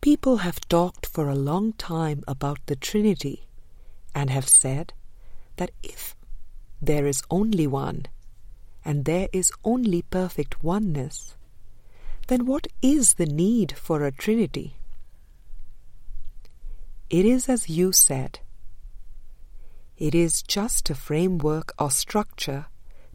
People 0.00 0.38
have 0.38 0.68
talked 0.68 1.06
for 1.06 1.28
a 1.28 1.34
long 1.34 1.72
time 1.74 2.22
about 2.26 2.58
the 2.66 2.76
Trinity 2.76 3.46
and 4.14 4.30
have 4.30 4.48
said 4.48 4.92
that 5.56 5.70
if 5.82 6.14
there 6.80 7.06
is 7.06 7.22
only 7.30 7.66
one 7.66 8.06
and 8.84 9.04
there 9.04 9.28
is 9.32 9.52
only 9.64 10.02
perfect 10.02 10.62
oneness, 10.62 11.35
then 12.26 12.46
what 12.46 12.66
is 12.82 13.14
the 13.14 13.26
need 13.26 13.76
for 13.76 14.04
a 14.04 14.12
Trinity? 14.12 14.76
It 17.08 17.24
is 17.24 17.48
as 17.48 17.68
you 17.68 17.92
said. 17.92 18.40
It 19.96 20.14
is 20.14 20.42
just 20.42 20.90
a 20.90 20.94
framework 20.94 21.72
or 21.78 21.90
structure 21.90 22.66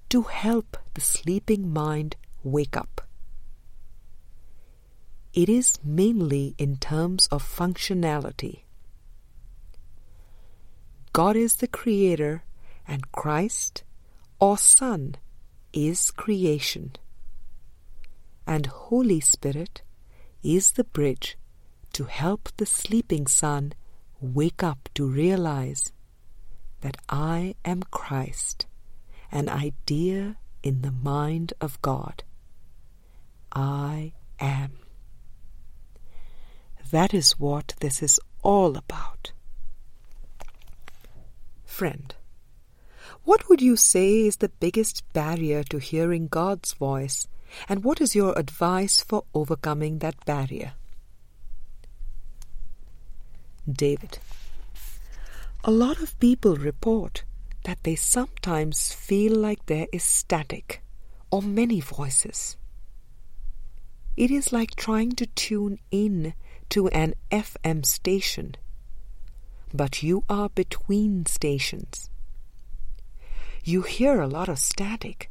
to 0.10 0.24
help 0.24 0.78
the 0.94 1.02
sleeping 1.02 1.72
mind 1.72 2.16
wake 2.44 2.76
up. 2.76 3.02
It 5.34 5.48
is 5.48 5.80
mainly 5.84 6.56
in 6.58 6.78
terms 6.78 7.28
of 7.28 7.44
functionality. 7.44 8.64
God 11.14 11.36
is 11.36 11.58
the 11.58 11.68
creator 11.68 12.44
and 12.88 13.12
Christ 13.12 13.84
or 14.40 14.58
Son 14.58 15.16
is 15.72 16.12
creation. 16.12 16.94
And 18.52 18.66
Holy 18.66 19.22
Spirit 19.22 19.82
is 20.44 20.74
the 20.74 20.84
bridge 20.84 21.38
to 21.94 22.04
help 22.04 22.50
the 22.58 22.66
sleeping 22.66 23.26
son 23.26 23.72
wake 24.20 24.62
up 24.62 24.90
to 24.96 25.08
realize 25.08 25.94
that 26.82 26.98
I 27.08 27.56
am 27.64 27.84
Christ, 27.84 28.66
an 29.32 29.48
idea 29.48 30.36
in 30.64 30.82
the 30.82 30.92
mind 30.92 31.54
of 31.62 31.82
God. 31.82 32.26
I 33.54 34.12
am. 34.38 34.80
That 36.92 37.14
is 37.14 37.40
what 37.40 37.76
this 37.80 38.04
is 38.04 38.20
all 38.44 38.76
about. 38.76 39.32
Friend, 41.64 42.14
what 43.24 43.48
would 43.48 43.62
you 43.62 43.78
say 43.78 44.26
is 44.26 44.36
the 44.36 44.50
biggest 44.60 45.06
barrier 45.14 45.64
to 45.64 45.78
hearing 45.78 46.28
God's 46.28 46.74
voice, 46.74 47.30
and 47.68 47.84
what 47.84 48.02
is 48.02 48.16
your 48.16 48.38
advice 48.38 49.02
for 49.02 49.24
overcoming 49.34 50.00
that 50.00 50.26
barrier? 50.26 50.74
David, 53.72 54.20
a 55.64 55.72
lot 55.72 56.02
of 56.02 56.20
people 56.20 56.56
report 56.56 57.24
that 57.64 57.84
they 57.84 57.96
sometimes 57.96 58.92
feel 58.94 59.36
like 59.36 59.66
there 59.66 59.88
is 59.94 60.04
static 60.04 60.82
or 61.30 61.42
many 61.42 61.80
voices. 61.80 62.58
It 64.18 64.32
is 64.32 64.52
like 64.52 64.76
trying 64.76 65.14
to 65.14 65.26
tune 65.26 65.80
in 65.90 66.34
to 66.70 66.88
an 66.90 67.14
FM 67.32 67.86
station, 67.86 68.56
but 69.74 70.04
you 70.04 70.24
are 70.30 70.50
between 70.50 71.26
stations. 71.26 72.10
You 73.64 73.84
hear 73.84 74.20
a 74.20 74.28
lot 74.28 74.50
of 74.50 74.60
static 74.60 75.31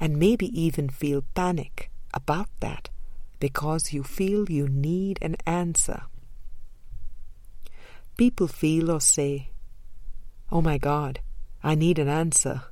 and 0.00 0.18
maybe 0.18 0.46
even 0.60 0.88
feel 0.88 1.24
panic 1.34 1.90
about 2.14 2.48
that 2.60 2.88
because 3.40 3.92
you 3.92 4.02
feel 4.02 4.50
you 4.50 4.68
need 4.68 5.18
an 5.22 5.36
answer. 5.46 6.02
People 8.16 8.48
feel 8.48 8.90
or 8.90 9.00
say, 9.00 9.50
Oh 10.50 10.62
my 10.62 10.78
God, 10.78 11.20
I 11.62 11.74
need 11.74 11.98
an 11.98 12.08
answer. 12.08 12.62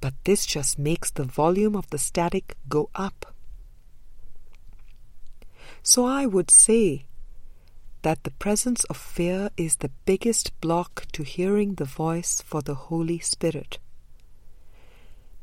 But 0.00 0.14
this 0.24 0.46
just 0.46 0.78
makes 0.78 1.10
the 1.10 1.24
volume 1.24 1.74
of 1.74 1.88
the 1.90 1.98
static 1.98 2.56
go 2.68 2.90
up. 2.94 3.34
So 5.82 6.04
I 6.04 6.26
would 6.26 6.50
say 6.50 7.06
that 8.02 8.22
the 8.24 8.30
presence 8.30 8.84
of 8.84 8.96
fear 8.96 9.50
is 9.56 9.76
the 9.76 9.90
biggest 10.04 10.52
block 10.60 11.06
to 11.12 11.22
hearing 11.22 11.74
the 11.74 11.84
voice 11.84 12.40
for 12.40 12.62
the 12.62 12.74
Holy 12.74 13.18
Spirit. 13.18 13.78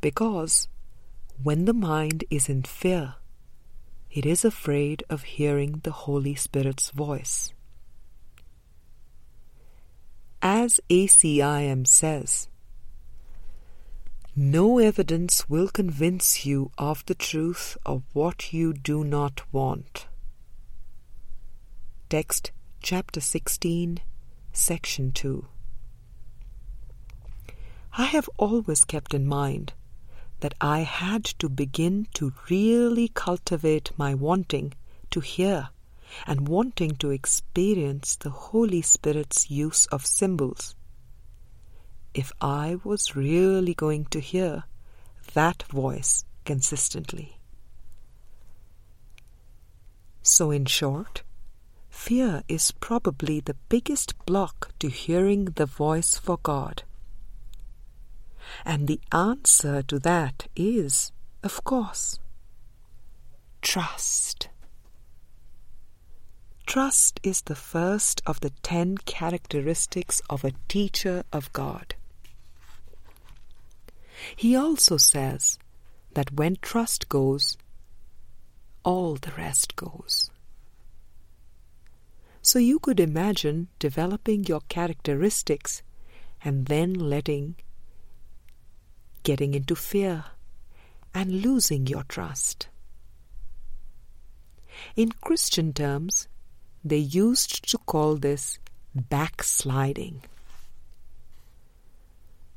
Because 0.04 0.68
when 1.42 1.64
the 1.64 1.74
mind 1.74 2.26
is 2.30 2.50
in 2.50 2.64
fear, 2.64 3.16
it 4.12 4.26
is 4.26 4.44
afraid 4.44 5.02
of 5.10 5.24
hearing 5.24 5.80
the 5.84 5.94
Holy 5.94 6.36
Spirit's 6.36 6.90
voice. 6.90 7.54
As 10.42 10.82
ACIM 10.90 11.88
says, 11.88 12.50
No 14.36 14.78
evidence 14.78 15.50
will 15.50 15.70
convince 15.70 16.46
you 16.46 16.72
of 16.78 17.06
the 17.06 17.16
truth 17.16 17.78
of 17.86 18.04
what 18.12 18.52
you 18.52 18.74
do 18.74 19.06
not 19.06 19.42
want. 19.54 20.08
Text 22.10 22.52
chapter 22.82 23.22
16, 23.22 24.02
section 24.52 25.14
2. 25.14 25.46
I 27.98 28.04
have 28.04 28.30
always 28.38 28.84
kept 28.84 29.14
in 29.14 29.26
mind 29.26 29.72
that 30.44 30.54
I 30.60 30.80
had 30.80 31.24
to 31.40 31.48
begin 31.48 32.06
to 32.16 32.34
really 32.50 33.08
cultivate 33.08 33.92
my 33.96 34.14
wanting 34.14 34.74
to 35.10 35.22
hear 35.22 35.70
and 36.28 36.50
wanting 36.50 36.98
to 36.98 37.12
experience 37.12 38.18
the 38.18 38.30
Holy 38.30 38.82
Spirit's 38.82 39.50
use 39.50 39.86
of 39.86 40.06
symbols 40.06 40.76
if 42.14 42.34
I 42.42 42.76
was 42.84 43.16
really 43.16 43.74
going 43.74 44.04
to 44.08 44.20
hear 44.20 44.66
that 45.34 45.64
voice 45.64 46.26
consistently. 46.44 47.40
So, 50.24 50.52
in 50.52 50.66
short, 50.66 51.24
fear 51.90 52.44
is 52.50 52.72
probably 52.72 53.40
the 53.40 53.56
biggest 53.70 54.14
block 54.26 54.74
to 54.80 54.90
hearing 54.90 55.46
the 55.46 55.66
voice 55.66 56.18
for 56.18 56.38
God. 56.44 56.84
And 58.66 58.88
the 58.88 59.00
answer 59.12 59.82
to 59.84 60.00
that 60.00 60.48
is, 60.56 61.12
of 61.44 61.64
course, 61.64 62.20
trust. 63.62 64.50
Trust 66.66 67.20
is 67.24 67.42
the 67.42 67.56
first 67.56 68.22
of 68.26 68.40
the 68.40 68.52
ten 68.62 68.98
characteristics 68.98 70.22
of 70.30 70.44
a 70.44 70.54
teacher 70.68 71.24
of 71.32 71.52
God. 71.54 71.96
He 74.36 74.56
also 74.56 74.98
says 74.98 75.58
that 76.14 76.32
when 76.32 76.58
trust 76.62 77.10
goes, 77.10 77.58
all 78.84 79.16
the 79.16 79.32
rest 79.38 79.76
goes. 79.76 80.30
So 82.42 82.60
you 82.60 82.80
could 82.80 83.00
imagine 83.00 83.70
developing 83.80 84.46
your 84.46 84.62
characteristics 84.68 85.82
and 86.44 86.66
then 86.66 86.94
letting, 86.94 87.56
getting 89.24 89.54
into 89.54 89.76
fear 89.76 90.26
and 91.14 91.42
losing 91.42 91.88
your 91.88 92.04
trust. 92.04 92.68
In 94.96 95.12
Christian 95.12 95.74
terms, 95.74 96.28
they 96.84 96.98
used 96.98 97.70
to 97.70 97.78
call 97.78 98.16
this 98.16 98.60
backsliding. 98.96 100.24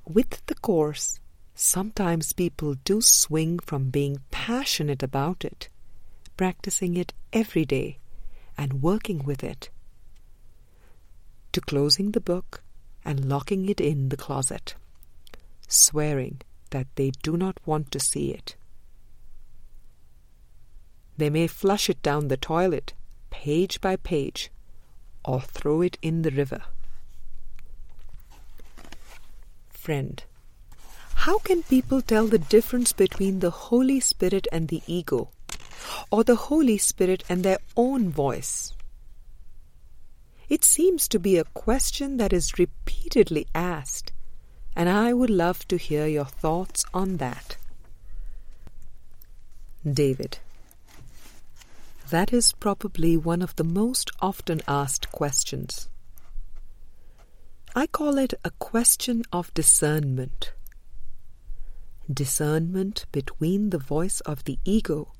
With 0.05 0.45
the 0.47 0.55
Course, 0.55 1.21
Sometimes 1.59 2.35
people 2.35 2.75
do 2.85 3.01
swing 3.01 3.59
from 3.61 3.89
being 3.89 4.19
passionate 4.31 5.03
about 5.03 5.43
it, 5.43 5.71
practicing 6.37 6.99
it 6.99 7.15
every 7.33 7.65
day, 7.65 7.99
and 8.59 8.83
working 8.83 9.25
with 9.25 9.43
it, 9.43 9.71
to 11.53 11.63
closing 11.63 12.11
the 12.11 12.21
book 12.21 12.63
and 13.07 13.25
locking 13.27 13.71
it 13.71 13.81
in 13.81 14.11
the 14.11 14.19
closet, 14.19 14.75
swearing 15.67 16.43
that 16.71 16.87
they 16.97 17.11
do 17.23 17.37
not 17.37 17.59
want 17.65 17.91
to 17.93 18.01
see 18.01 18.31
it. 18.31 18.57
They 21.17 21.31
may 21.31 21.47
flush 21.47 21.89
it 21.89 22.03
down 22.03 22.29
the 22.29 22.37
toilet, 22.37 22.93
page 23.31 23.81
by 23.81 23.97
page, 23.97 24.51
or 25.25 25.41
throw 25.41 25.81
it 25.81 25.99
in 26.03 26.23
the 26.23 26.31
river. 26.31 26.63
Friend, 29.71 30.23
how 31.15 31.39
can 31.39 31.63
people 31.63 32.03
tell 32.03 32.27
the 32.27 32.39
difference 32.39 32.93
between 32.93 33.41
the 33.41 33.51
Holy 33.51 34.01
Spirit 34.01 34.47
and 34.53 34.69
the 34.69 34.83
ego, 34.87 35.31
or 36.11 36.25
the 36.25 36.37
Holy 36.37 36.79
Spirit 36.79 37.25
and 37.29 37.43
their 37.43 37.59
own 37.77 38.11
voice? 38.11 38.75
It 40.49 40.65
seems 40.65 41.09
to 41.09 41.19
be 41.19 41.39
a 41.39 41.45
question 41.45 42.19
that 42.19 42.33
is 42.33 42.59
repeatedly 42.59 43.47
asked, 43.55 44.13
and 44.77 44.89
I 44.89 45.13
would 45.13 45.31
love 45.31 45.67
to 45.69 45.77
hear 45.77 46.07
your 46.07 46.27
thoughts 46.27 46.85
on 46.93 47.17
that. 47.17 47.57
David. 49.91 50.39
That 52.11 52.33
is 52.33 52.53
probably 52.53 53.17
one 53.17 53.43
of 53.43 53.57
the 53.57 53.65
most 53.65 54.11
often 54.21 54.61
asked 54.69 55.11
questions. 55.11 55.89
I 57.75 57.87
call 57.87 58.19
it 58.19 58.35
a 58.45 58.51
question 58.51 59.23
of 59.33 59.53
discernment 59.55 60.53
discernment 62.13 63.05
between 63.11 63.71
the 63.71 63.79
voice 63.79 64.21
of 64.21 64.45
the 64.45 64.59
ego 64.65 65.13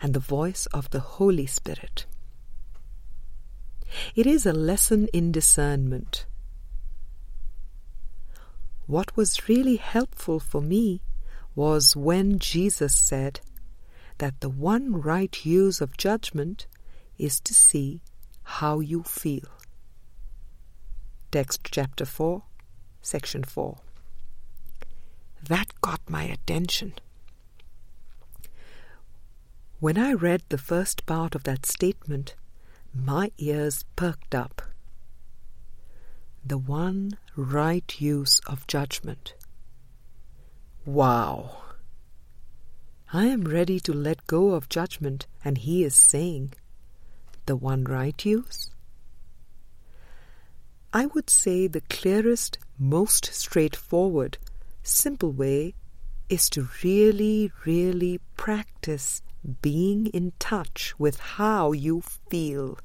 and 0.00 0.14
the 0.14 0.20
voice 0.20 0.66
of 0.66 0.90
the 0.90 1.00
Holy 1.00 1.46
Spirit. 1.46 2.06
It 4.14 4.26
is 4.26 4.44
a 4.44 4.52
lesson 4.52 5.06
in 5.12 5.30
discernment. 5.30 6.26
What 8.86 9.16
was 9.16 9.48
really 9.48 9.76
helpful 9.76 10.38
for 10.38 10.60
me 10.60 11.02
was 11.56 11.96
when 11.96 12.38
Jesus 12.38 12.94
said 12.94 13.40
that 14.18 14.40
the 14.40 14.48
one 14.48 15.00
right 15.00 15.44
use 15.44 15.80
of 15.80 15.96
judgment 15.96 16.66
is 17.18 17.40
to 17.40 17.54
see 17.54 18.00
how 18.44 18.78
you 18.78 19.02
feel. 19.02 19.48
Text 21.32 21.66
chapter 21.70 22.04
4, 22.04 22.44
section 23.02 23.42
4. 23.42 23.78
That 25.48 25.80
got 25.80 26.00
my 26.08 26.22
attention. 26.24 26.94
When 29.80 29.98
I 29.98 30.12
read 30.12 30.42
the 30.48 30.58
first 30.58 31.06
part 31.06 31.34
of 31.34 31.42
that 31.44 31.66
statement, 31.66 32.36
my 32.94 33.32
ears 33.36 33.84
perked 33.96 34.34
up. 34.34 34.62
The 36.44 36.56
one 36.56 37.18
right 37.36 38.00
use 38.00 38.40
of 38.46 38.66
judgment. 38.66 39.34
Wow! 40.84 41.58
I 43.12 43.26
am 43.26 43.44
ready 43.44 43.78
to 43.80 43.92
let 43.92 44.26
go 44.26 44.54
of 44.54 44.68
judgment, 44.68 45.26
and 45.44 45.58
he 45.58 45.84
is 45.84 45.94
saying, 45.94 46.54
the 47.46 47.56
one 47.56 47.84
right 47.84 48.24
use? 48.24 48.70
I 50.92 51.06
would 51.06 51.30
say 51.30 51.66
the 51.66 51.82
clearest, 51.82 52.58
most 52.78 53.26
straightforward, 53.26 54.38
simple 54.82 55.30
way 55.30 55.74
is 56.28 56.50
to 56.50 56.68
really, 56.82 57.52
really 57.64 58.20
practice 58.36 59.22
being 59.62 60.06
in 60.06 60.32
touch 60.38 60.94
with 60.98 61.20
how 61.20 61.72
you 61.72 62.02
feel. 62.30 62.78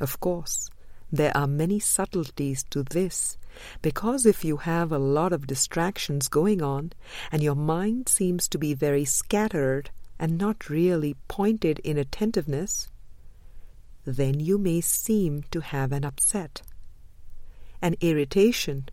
Of 0.00 0.18
course, 0.18 0.70
there 1.12 1.36
are 1.36 1.46
many 1.46 1.78
subtleties 1.78 2.64
to 2.70 2.82
this, 2.82 3.36
because 3.82 4.24
if 4.24 4.44
you 4.44 4.58
have 4.58 4.90
a 4.90 4.98
lot 4.98 5.32
of 5.32 5.46
distractions 5.46 6.28
going 6.28 6.62
on 6.62 6.92
and 7.30 7.42
your 7.42 7.54
mind 7.54 8.08
seems 8.08 8.48
to 8.48 8.58
be 8.58 8.74
very 8.74 9.04
scattered 9.04 9.90
and 10.18 10.38
not 10.38 10.70
really 10.70 11.16
pointed 11.28 11.78
in 11.80 11.98
attentiveness, 11.98 12.88
then 14.04 14.40
you 14.40 14.56
may 14.56 14.80
seem 14.80 15.44
to 15.50 15.60
have 15.60 15.92
an 15.92 16.04
upset 16.04 16.62
an 17.82 17.96
irritation 18.00 18.88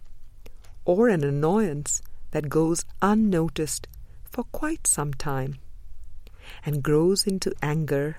or 0.85 1.09
an 1.09 1.23
annoyance 1.23 2.01
that 2.31 2.49
goes 2.49 2.85
unnoticed 3.01 3.87
for 4.23 4.43
quite 4.45 4.87
some 4.87 5.13
time 5.13 5.55
and 6.65 6.83
grows 6.83 7.27
into 7.27 7.53
anger 7.61 8.17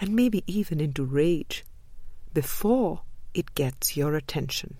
and 0.00 0.14
maybe 0.14 0.42
even 0.46 0.80
into 0.80 1.04
rage 1.04 1.64
before 2.34 3.02
it 3.32 3.54
gets 3.54 3.96
your 3.96 4.14
attention. 4.14 4.76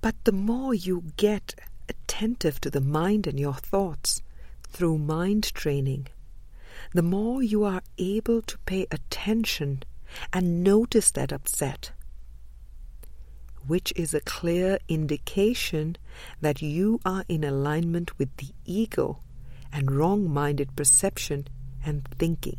But 0.00 0.14
the 0.24 0.32
more 0.32 0.72
you 0.72 1.12
get 1.16 1.56
attentive 1.88 2.60
to 2.60 2.70
the 2.70 2.80
mind 2.80 3.26
and 3.26 3.38
your 3.38 3.54
thoughts 3.54 4.22
through 4.68 4.98
mind 4.98 5.52
training, 5.54 6.06
the 6.94 7.02
more 7.02 7.42
you 7.42 7.64
are 7.64 7.82
able 7.98 8.42
to 8.42 8.58
pay 8.58 8.86
attention 8.92 9.82
and 10.32 10.62
notice 10.62 11.10
that 11.10 11.32
upset, 11.32 11.90
which 13.66 13.92
is 13.96 14.14
a 14.14 14.20
clear 14.20 14.78
indication 14.88 15.96
that 16.40 16.62
you 16.62 17.00
are 17.04 17.24
in 17.28 17.42
alignment 17.42 18.16
with 18.18 18.34
the 18.36 18.54
ego 18.64 19.18
and 19.72 19.90
wrong 19.90 20.30
minded 20.30 20.76
perception 20.76 21.48
and 21.84 22.06
thinking. 22.18 22.58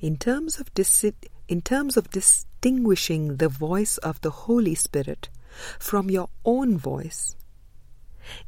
In 0.00 0.16
terms 0.16 0.58
of 0.58 0.72
dis- 0.72 1.12
in 1.46 1.60
terms 1.60 1.96
of 1.98 2.10
distinguishing 2.10 3.36
the 3.36 3.50
voice 3.50 3.98
of 3.98 4.20
the 4.22 4.30
Holy 4.30 4.74
Spirit 4.74 5.28
from 5.78 6.08
your 6.08 6.30
own 6.44 6.78
voice, 6.78 7.36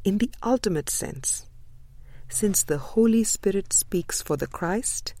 in 0.03 0.17
the 0.17 0.31
ultimate 0.41 0.89
sense, 0.89 1.45
since 2.27 2.63
the 2.63 2.79
Holy 2.79 3.23
Spirit 3.23 3.71
speaks 3.71 4.21
for 4.21 4.35
the 4.35 4.47
Christ, 4.47 5.13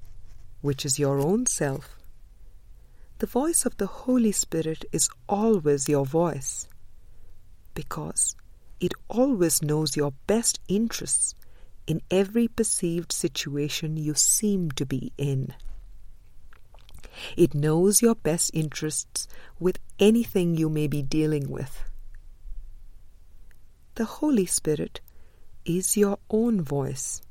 which 0.61 0.85
is 0.85 0.97
your 0.97 1.19
own 1.19 1.45
self, 1.45 1.97
the 3.19 3.27
voice 3.27 3.63
of 3.65 3.77
the 3.77 3.85
Holy 3.85 4.31
Spirit 4.31 4.85
is 4.91 5.09
always 5.29 5.87
your 5.87 6.05
voice 6.05 6.67
because 7.75 8.35
it 8.79 8.93
always 9.07 9.61
knows 9.61 9.95
your 9.95 10.13
best 10.25 10.59
interests 10.67 11.35
in 11.85 12.01
every 12.09 12.47
perceived 12.47 13.11
situation 13.11 13.97
you 13.97 14.15
seem 14.15 14.71
to 14.71 14.85
be 14.85 15.11
in. 15.17 15.53
It 17.35 17.53
knows 17.53 18.01
your 18.01 18.15
best 18.15 18.51
interests 18.53 19.27
with 19.59 19.79
anything 19.99 20.55
you 20.55 20.69
may 20.69 20.87
be 20.87 21.01
dealing 21.01 21.49
with. 21.49 21.83
The 23.95 24.05
Holy 24.05 24.45
Spirit 24.45 25.01
is 25.65 25.97
your 25.97 26.17
own 26.29 26.61
voice 26.61 27.21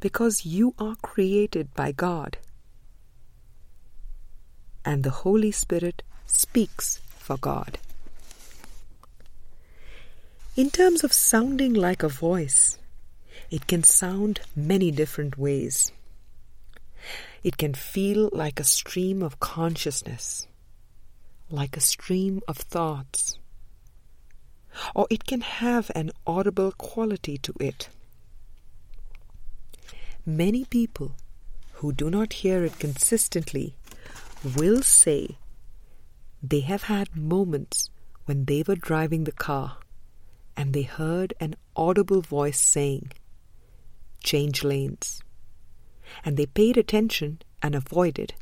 because 0.00 0.46
you 0.46 0.74
are 0.78 0.96
created 1.02 1.74
by 1.74 1.92
God. 1.92 2.38
And 4.84 5.04
the 5.04 5.10
Holy 5.10 5.52
Spirit 5.52 6.02
speaks 6.26 7.00
for 7.18 7.36
God. 7.36 7.78
In 10.56 10.70
terms 10.70 11.04
of 11.04 11.12
sounding 11.12 11.74
like 11.74 12.02
a 12.02 12.08
voice, 12.08 12.78
it 13.50 13.66
can 13.66 13.82
sound 13.84 14.40
many 14.56 14.90
different 14.90 15.38
ways. 15.38 15.92
It 17.42 17.56
can 17.56 17.72
feel 17.72 18.28
like 18.32 18.60
a 18.60 18.64
stream 18.64 19.22
of 19.22 19.40
consciousness, 19.40 20.46
like 21.48 21.76
a 21.76 21.80
stream 21.80 22.42
of 22.46 22.58
thoughts, 22.58 23.38
or 24.94 25.06
it 25.08 25.24
can 25.24 25.40
have 25.40 25.90
an 25.94 26.10
audible 26.26 26.72
quality 26.72 27.38
to 27.38 27.54
it. 27.58 27.88
Many 30.26 30.66
people 30.66 31.16
who 31.74 31.92
do 31.92 32.10
not 32.10 32.34
hear 32.34 32.62
it 32.62 32.78
consistently 32.78 33.74
will 34.56 34.82
say 34.82 35.38
they 36.42 36.60
have 36.60 36.84
had 36.84 37.16
moments 37.16 37.88
when 38.26 38.44
they 38.44 38.62
were 38.66 38.76
driving 38.76 39.24
the 39.24 39.32
car 39.32 39.78
and 40.58 40.74
they 40.74 40.82
heard 40.82 41.32
an 41.40 41.56
audible 41.74 42.20
voice 42.20 42.60
saying, 42.60 43.12
Change 44.22 44.62
lanes 44.62 45.22
and 46.24 46.36
they 46.36 46.46
paid 46.46 46.76
attention 46.76 47.40
and 47.62 47.74
avoided 47.74 48.34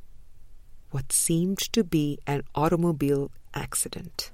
what 0.90 1.12
seemed 1.12 1.58
to 1.58 1.84
be 1.84 2.18
an 2.26 2.42
automobile 2.54 3.30
accident. 3.54 4.30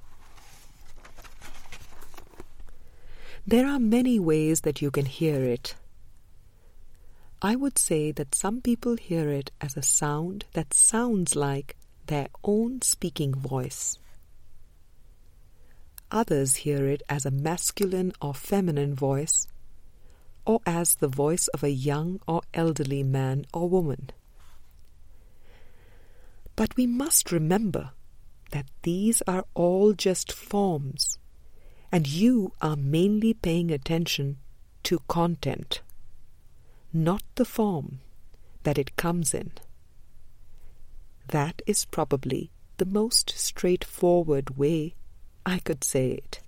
There 3.46 3.66
are 3.66 3.78
many 3.78 4.18
ways 4.18 4.62
that 4.62 4.80
you 4.80 4.90
can 4.90 5.04
hear 5.04 5.42
it. 5.42 5.74
I 7.42 7.56
would 7.56 7.78
say 7.78 8.10
that 8.12 8.34
some 8.34 8.62
people 8.62 8.96
hear 8.96 9.28
it 9.28 9.50
as 9.60 9.76
a 9.76 9.82
sound 9.82 10.46
that 10.54 10.72
sounds 10.72 11.36
like 11.36 11.76
their 12.06 12.28
own 12.42 12.80
speaking 12.82 13.34
voice. 13.34 13.98
Others 16.10 16.56
hear 16.56 16.86
it 16.86 17.02
as 17.08 17.26
a 17.26 17.30
masculine 17.30 18.12
or 18.22 18.32
feminine 18.32 18.94
voice 18.94 19.46
or 20.46 20.60
as 20.66 20.96
the 20.96 21.08
voice 21.08 21.48
of 21.48 21.62
a 21.62 21.70
young 21.70 22.20
or 22.28 22.42
elderly 22.52 23.02
man 23.02 23.46
or 23.52 23.68
woman. 23.68 24.10
But 26.56 26.76
we 26.76 26.86
must 26.86 27.32
remember 27.32 27.90
that 28.50 28.66
these 28.82 29.22
are 29.26 29.44
all 29.54 29.92
just 29.92 30.30
forms, 30.32 31.18
and 31.90 32.06
you 32.06 32.52
are 32.62 32.76
mainly 32.76 33.34
paying 33.34 33.70
attention 33.70 34.36
to 34.84 35.00
content, 35.08 35.80
not 36.92 37.22
the 37.34 37.44
form 37.44 38.00
that 38.62 38.78
it 38.78 38.96
comes 38.96 39.34
in. 39.34 39.52
That 41.28 41.62
is 41.66 41.84
probably 41.84 42.50
the 42.76 42.84
most 42.84 43.30
straightforward 43.36 44.56
way 44.56 44.94
I 45.46 45.58
could 45.58 45.82
say 45.82 46.10
it. 46.10 46.40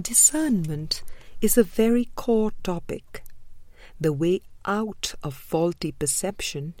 Discernment 0.00 1.02
is 1.40 1.58
a 1.58 1.64
very 1.64 2.08
core 2.14 2.52
topic. 2.62 3.22
The 4.00 4.12
way 4.12 4.40
out 4.64 5.14
of 5.22 5.34
faulty 5.34 5.92
perception 5.92 6.74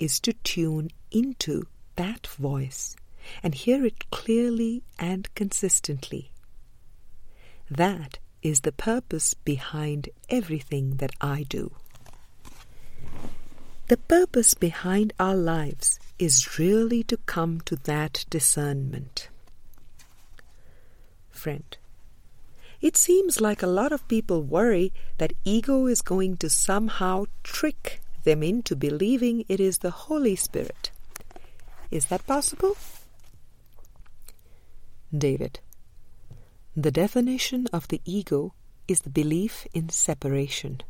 is 0.00 0.18
to 0.20 0.32
tune 0.32 0.90
into 1.10 1.68
that 1.96 2.26
voice 2.26 2.96
and 3.42 3.54
hear 3.54 3.84
it 3.84 4.10
clearly 4.10 4.82
and 4.98 5.32
consistently. 5.34 6.32
That 7.70 8.18
is 8.42 8.60
the 8.60 8.72
purpose 8.72 9.34
behind 9.34 10.08
everything 10.28 10.96
that 10.96 11.12
I 11.20 11.44
do. 11.44 11.72
The 13.88 13.98
purpose 13.98 14.54
behind 14.54 15.12
our 15.20 15.36
lives 15.36 16.00
is 16.18 16.58
really 16.58 17.04
to 17.04 17.18
come 17.18 17.60
to 17.62 17.76
that 17.76 18.24
discernment. 18.30 19.28
Friend, 21.30 21.76
it 22.80 22.96
seems 22.96 23.40
like 23.40 23.62
a 23.62 23.66
lot 23.66 23.92
of 23.92 24.06
people 24.08 24.42
worry 24.42 24.92
that 25.18 25.32
ego 25.44 25.86
is 25.86 26.02
going 26.02 26.36
to 26.38 26.50
somehow 26.50 27.24
trick 27.42 28.00
them 28.24 28.42
into 28.42 28.76
believing 28.76 29.44
it 29.48 29.60
is 29.60 29.78
the 29.78 29.90
Holy 29.90 30.36
Spirit. 30.36 30.90
Is 31.90 32.06
that 32.06 32.26
possible? 32.26 32.76
David. 35.16 35.60
The 36.76 36.90
definition 36.90 37.68
of 37.72 37.88
the 37.88 38.02
ego 38.04 38.52
is 38.86 39.00
the 39.00 39.10
belief 39.10 39.66
in 39.72 39.88
separation. 39.88 40.82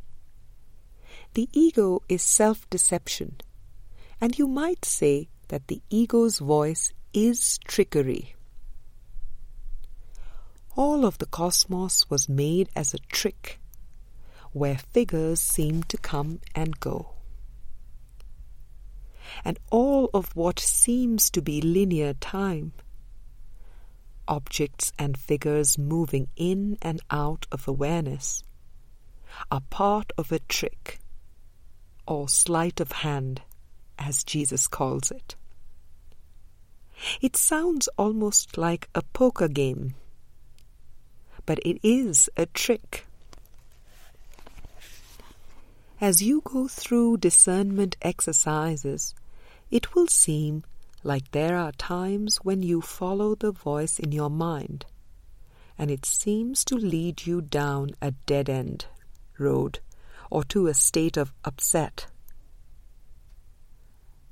The 1.34 1.48
ego 1.52 2.02
is 2.08 2.22
self 2.22 2.68
deception, 2.70 3.36
and 4.20 4.38
you 4.38 4.48
might 4.48 4.84
say 4.84 5.28
that 5.48 5.68
the 5.68 5.82
ego's 5.90 6.38
voice 6.38 6.92
is 7.12 7.58
trickery 7.66 8.35
all 10.76 11.06
of 11.06 11.16
the 11.18 11.26
cosmos 11.26 12.08
was 12.10 12.28
made 12.28 12.68
as 12.76 12.92
a 12.92 12.98
trick 12.98 13.58
where 14.52 14.76
figures 14.76 15.40
seem 15.40 15.82
to 15.84 15.96
come 15.96 16.40
and 16.54 16.78
go. 16.80 17.14
And 19.44 19.58
all 19.70 20.10
of 20.14 20.36
what 20.36 20.60
seems 20.60 21.30
to 21.30 21.42
be 21.42 21.60
linear 21.60 22.12
time, 22.14 22.72
objects 24.28 24.92
and 24.98 25.18
figures 25.18 25.78
moving 25.78 26.28
in 26.36 26.78
and 26.82 27.00
out 27.10 27.46
of 27.50 27.66
awareness, 27.66 28.42
are 29.50 29.62
part 29.70 30.12
of 30.16 30.30
a 30.30 30.38
trick, 30.40 31.00
or 32.06 32.28
sleight 32.28 32.80
of 32.80 32.92
hand, 32.92 33.42
as 33.98 34.24
Jesus 34.24 34.68
calls 34.68 35.10
it. 35.10 35.36
It 37.20 37.36
sounds 37.36 37.88
almost 37.98 38.56
like 38.56 38.88
a 38.94 39.02
poker 39.02 39.48
game 39.48 39.94
but 41.46 41.58
it 41.60 41.78
is 41.82 42.28
a 42.36 42.46
trick. 42.46 43.06
As 46.00 46.22
you 46.22 46.42
go 46.44 46.68
through 46.68 47.18
discernment 47.18 47.96
exercises, 48.02 49.14
it 49.70 49.94
will 49.94 50.08
seem 50.08 50.64
like 51.02 51.30
there 51.30 51.56
are 51.56 51.72
times 51.72 52.38
when 52.38 52.62
you 52.62 52.82
follow 52.82 53.34
the 53.34 53.52
voice 53.52 53.98
in 53.98 54.12
your 54.12 54.28
mind, 54.28 54.84
and 55.78 55.90
it 55.90 56.04
seems 56.04 56.64
to 56.64 56.74
lead 56.74 57.26
you 57.26 57.40
down 57.40 57.92
a 58.02 58.10
dead 58.10 58.50
end 58.50 58.86
road 59.38 59.78
or 60.30 60.42
to 60.44 60.66
a 60.66 60.74
state 60.74 61.16
of 61.16 61.32
upset. 61.44 62.06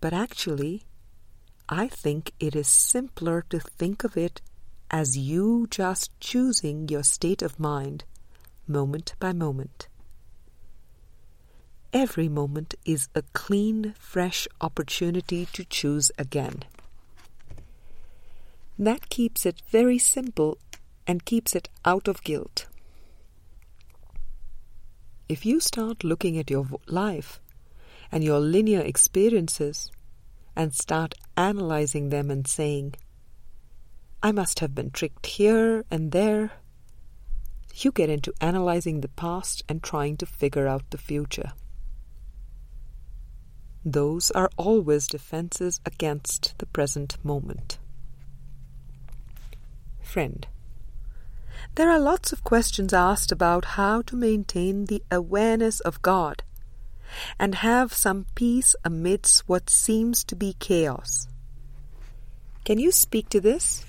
But 0.01 0.13
actually, 0.13 0.83
I 1.69 1.89
think 1.89 2.33
it 2.39 2.55
is 2.55 2.69
simpler 2.69 3.45
to 3.49 3.59
think 3.59 4.05
of 4.05 4.17
it 4.17 4.43
as 4.95 5.19
you 5.19 5.67
just 5.71 6.09
choosing 6.21 6.87
your 6.87 7.03
state 7.03 7.43
of 7.43 7.59
mind 7.59 8.05
moment 8.69 9.13
by 9.19 9.33
moment. 9.33 9.89
Every 11.93 12.29
moment 12.29 12.77
is 12.85 13.09
a 13.13 13.23
clean, 13.33 13.95
fresh 13.99 14.47
opportunity 14.61 15.47
to 15.47 15.65
choose 15.65 16.13
again. 16.17 16.63
That 18.79 19.09
keeps 19.09 19.45
it 19.45 19.63
very 19.69 19.99
simple 19.99 20.59
and 21.09 21.25
keeps 21.25 21.57
it 21.57 21.69
out 21.85 22.07
of 22.07 22.23
guilt. 22.23 22.69
If 25.29 25.45
you 25.45 25.59
start 25.59 26.05
looking 26.05 26.39
at 26.39 26.53
your 26.53 26.69
life 26.87 27.41
and 28.13 28.23
your 28.23 28.39
linear 28.39 28.83
experiences 28.83 29.91
and 30.55 30.73
start 30.73 31.15
analyzing 31.37 32.11
them 32.11 32.31
and 32.31 32.47
saying, 32.47 32.95
I 34.25 34.33
must 34.33 34.61
have 34.61 34.75
been 34.75 34.91
tricked 34.91 35.27
here 35.27 35.85
and 35.91 36.11
there. 36.11 36.53
You 37.75 37.93
get 37.93 38.09
into 38.09 38.33
analyzing 38.41 39.03
the 39.03 39.09
past 39.09 39.63
and 39.69 39.83
trying 39.83 40.17
to 40.17 40.25
figure 40.25 40.67
out 40.67 40.89
the 40.89 40.97
future. 40.97 41.53
Those 43.85 44.31
are 44.31 44.49
always 44.57 45.09
defenses 45.09 45.79
against 45.85 46.57
the 46.57 46.65
present 46.65 47.23
moment. 47.23 47.77
Friend, 50.01 50.47
There 51.75 51.91
are 51.91 52.01
lots 52.01 52.33
of 52.33 52.45
questions 52.45 52.95
asked 52.95 53.31
about 53.31 53.77
how 53.77 54.01
to 54.03 54.17
maintain 54.17 54.87
the 54.87 55.03
awareness 55.11 55.81
of 55.81 56.01
God 56.01 56.43
and 57.39 57.57
have 57.57 57.93
some 57.93 58.25
peace 58.35 58.75
amidst 58.87 59.47
what 59.47 59.69
seems 59.69 60.25
to 60.25 60.35
be 60.35 60.57
chaos. 60.59 61.29
Can 62.65 62.79
you 62.79 62.91
speak 62.91 63.29
to 63.29 63.41
this? 63.41 63.85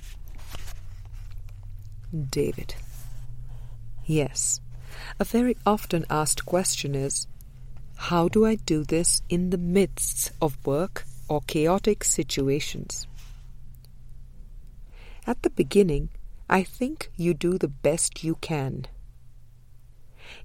David. 2.23 2.75
Yes. 4.05 4.61
A 5.19 5.25
very 5.25 5.57
often 5.65 6.05
asked 6.09 6.45
question 6.45 6.95
is 6.95 7.27
How 7.95 8.27
do 8.27 8.45
I 8.45 8.55
do 8.55 8.83
this 8.83 9.21
in 9.29 9.49
the 9.49 9.57
midst 9.57 10.31
of 10.41 10.65
work 10.65 11.05
or 11.27 11.41
chaotic 11.41 12.03
situations? 12.03 13.07
At 15.27 15.41
the 15.41 15.49
beginning, 15.49 16.09
I 16.49 16.63
think 16.63 17.11
you 17.17 17.33
do 17.33 17.57
the 17.57 17.67
best 17.67 18.23
you 18.23 18.35
can. 18.35 18.85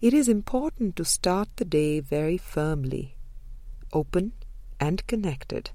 It 0.00 0.14
is 0.14 0.28
important 0.28 0.96
to 0.96 1.04
start 1.04 1.48
the 1.56 1.64
day 1.64 2.00
very 2.00 2.38
firmly, 2.38 3.16
open 3.92 4.32
and 4.78 5.06
connected, 5.06 5.70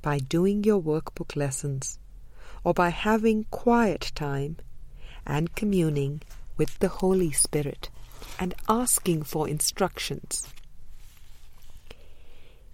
by 0.00 0.18
doing 0.18 0.64
your 0.64 0.80
workbook 0.80 1.36
lessons 1.36 1.98
or 2.64 2.74
by 2.74 2.88
having 2.88 3.44
quiet 3.50 4.10
time 4.14 4.56
and 5.26 5.54
communing 5.54 6.22
with 6.56 6.78
the 6.80 6.88
Holy 6.88 7.30
Spirit 7.30 7.90
and 8.38 8.54
asking 8.68 9.22
for 9.22 9.48
instructions. 9.48 10.48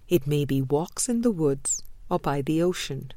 It 0.07 0.25
may 0.25 0.45
be 0.45 0.61
walks 0.61 1.07
in 1.07 1.21
the 1.21 1.31
woods 1.31 1.83
or 2.09 2.19
by 2.19 2.41
the 2.41 2.61
ocean 2.63 3.11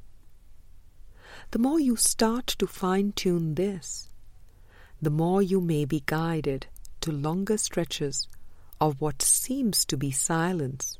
the 1.51 1.59
more 1.59 1.79
you 1.79 1.97
start 1.97 2.47
to 2.47 2.67
fine 2.67 3.13
tune 3.13 3.55
this, 3.55 4.09
the 5.01 5.11
more 5.11 5.43
you 5.43 5.61
may 5.61 5.85
be 5.85 6.03
guided 6.07 6.67
to 7.01 7.13
longer 7.13 7.57
stretches 7.57 8.27
of 8.81 9.01
what 9.01 9.23
seems 9.23 9.85
to 9.85 9.97
be 9.97 10.11
silence, 10.11 10.99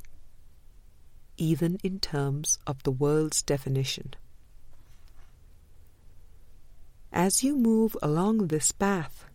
even 1.37 1.77
in 1.83 1.99
terms 1.99 2.57
of 2.65 2.81
the 2.83 2.91
world's 2.91 3.41
definition. 3.41 4.13
As 7.15 7.43
you 7.43 7.57
move 7.57 7.97
along 8.03 8.47
this 8.47 8.71
path, 8.71 9.25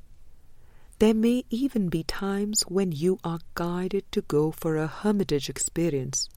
there 1.01 1.15
may 1.15 1.45
even 1.51 1.89
be 1.89 2.05
times 2.05 2.63
when 2.69 2.93
you 2.93 3.19
are 3.25 3.41
guided 3.55 4.05
to 4.13 4.23
go 4.23 4.53
for 4.53 4.77
a 4.77 4.87
hermitage 4.87 5.49
experience 5.49 6.29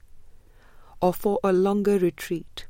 or 1.00 1.14
for 1.14 1.38
a 1.44 1.52
longer 1.52 1.98
retreat 1.98 2.66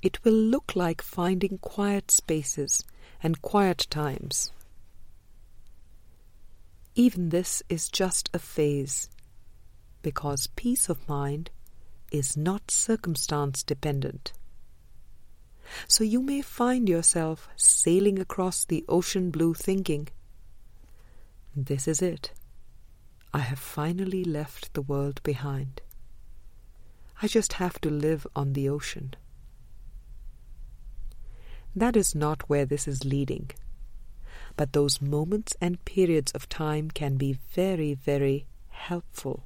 it 0.00 0.22
will 0.24 0.32
look 0.32 0.76
like 0.76 1.02
finding 1.02 1.58
quiet 1.58 2.10
spaces 2.10 2.84
and 3.22 3.42
quiet 3.42 3.86
times. 3.90 4.52
Even 6.94 7.30
this 7.30 7.62
is 7.68 7.88
just 7.88 8.30
a 8.32 8.38
phase, 8.38 9.08
because 10.02 10.48
peace 10.54 10.88
of 10.88 11.08
mind 11.08 11.50
is 12.12 12.36
not 12.36 12.70
circumstance 12.70 13.62
dependent. 13.62 14.32
So 15.86 16.04
you 16.04 16.22
may 16.22 16.42
find 16.42 16.88
yourself 16.88 17.48
sailing 17.56 18.18
across 18.18 18.64
the 18.64 18.84
ocean 18.88 19.30
blue 19.30 19.54
thinking, 19.54 20.08
This 21.54 21.88
is 21.88 22.02
it. 22.02 22.32
I 23.32 23.40
have 23.40 23.58
finally 23.58 24.24
left 24.24 24.72
the 24.74 24.82
world 24.82 25.22
behind. 25.22 25.82
I 27.20 27.26
just 27.26 27.54
have 27.54 27.80
to 27.80 27.90
live 27.90 28.26
on 28.34 28.52
the 28.52 28.68
ocean. 28.68 29.14
That 31.74 31.96
is 31.96 32.14
not 32.14 32.48
where 32.48 32.64
this 32.64 32.88
is 32.88 33.04
leading. 33.04 33.50
But 34.56 34.72
those 34.72 35.02
moments 35.02 35.56
and 35.60 35.84
periods 35.84 36.32
of 36.32 36.48
time 36.48 36.90
can 36.90 37.16
be 37.16 37.38
very, 37.50 37.94
very 37.94 38.46
helpful 38.68 39.44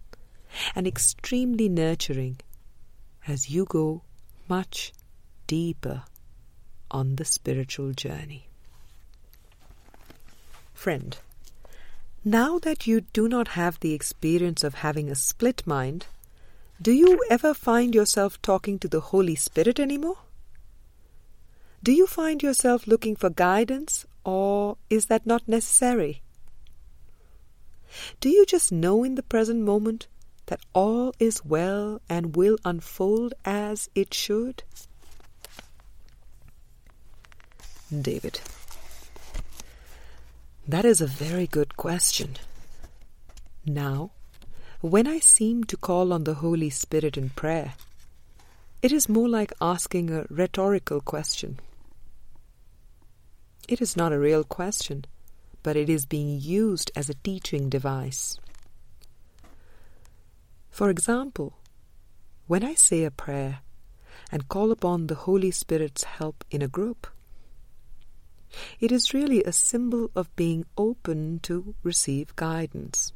and 0.74 0.86
extremely 0.86 1.68
nurturing 1.68 2.38
as 3.26 3.50
you 3.50 3.64
go 3.64 4.02
much 4.48 4.92
deeper 5.46 6.04
on 6.92 7.16
the 7.16 7.24
spiritual 7.24 7.92
journey. 7.92 8.46
Friend, 10.72 11.16
now 12.24 12.58
that 12.60 12.86
you 12.86 13.00
do 13.00 13.28
not 13.28 13.48
have 13.48 13.80
the 13.80 13.94
experience 13.94 14.62
of 14.62 14.74
having 14.74 15.10
a 15.10 15.16
split 15.16 15.66
mind, 15.66 16.06
do 16.80 16.92
you 16.92 17.20
ever 17.30 17.54
find 17.54 17.94
yourself 17.94 18.40
talking 18.42 18.78
to 18.80 18.88
the 18.88 19.00
Holy 19.00 19.34
Spirit 19.34 19.80
anymore? 19.80 20.18
Do 21.82 21.90
you 21.92 22.06
find 22.06 22.42
yourself 22.42 22.86
looking 22.86 23.16
for 23.16 23.30
guidance, 23.30 24.06
or 24.24 24.76
is 24.88 25.06
that 25.06 25.26
not 25.26 25.48
necessary? 25.48 26.22
Do 28.20 28.28
you 28.28 28.46
just 28.46 28.70
know 28.70 29.04
in 29.04 29.16
the 29.16 29.22
present 29.22 29.62
moment 29.62 30.06
that 30.46 30.64
all 30.72 31.12
is 31.18 31.44
well 31.44 32.00
and 32.08 32.36
will 32.36 32.58
unfold 32.64 33.34
as 33.44 33.88
it 33.94 34.14
should? 34.14 34.62
David. 38.00 38.40
That 40.66 40.84
is 40.84 41.00
a 41.00 41.06
very 41.06 41.46
good 41.46 41.76
question. 41.76 42.36
Now, 43.66 44.12
when 44.80 45.06
I 45.06 45.18
seem 45.18 45.64
to 45.64 45.76
call 45.76 46.12
on 46.12 46.24
the 46.24 46.34
Holy 46.34 46.70
Spirit 46.70 47.16
in 47.16 47.30
prayer, 47.30 47.74
it 48.80 48.92
is 48.92 49.08
more 49.08 49.28
like 49.28 49.52
asking 49.60 50.10
a 50.10 50.26
rhetorical 50.30 51.00
question. 51.00 51.60
It 53.68 53.80
is 53.80 53.96
not 53.96 54.12
a 54.12 54.18
real 54.18 54.44
question, 54.44 55.04
but 55.62 55.76
it 55.76 55.88
is 55.88 56.06
being 56.06 56.40
used 56.40 56.90
as 56.96 57.08
a 57.08 57.14
teaching 57.14 57.68
device. 57.68 58.38
For 60.70 60.90
example, 60.90 61.58
when 62.46 62.64
I 62.64 62.74
say 62.74 63.04
a 63.04 63.10
prayer 63.10 63.60
and 64.30 64.48
call 64.48 64.72
upon 64.72 65.06
the 65.06 65.14
Holy 65.14 65.50
Spirit's 65.50 66.04
help 66.04 66.44
in 66.50 66.62
a 66.62 66.68
group, 66.68 67.06
it 68.80 68.92
is 68.92 69.14
really 69.14 69.42
a 69.44 69.52
symbol 69.52 70.10
of 70.14 70.34
being 70.36 70.64
open 70.76 71.40
to 71.40 71.74
receive 71.82 72.36
guidance. 72.36 73.12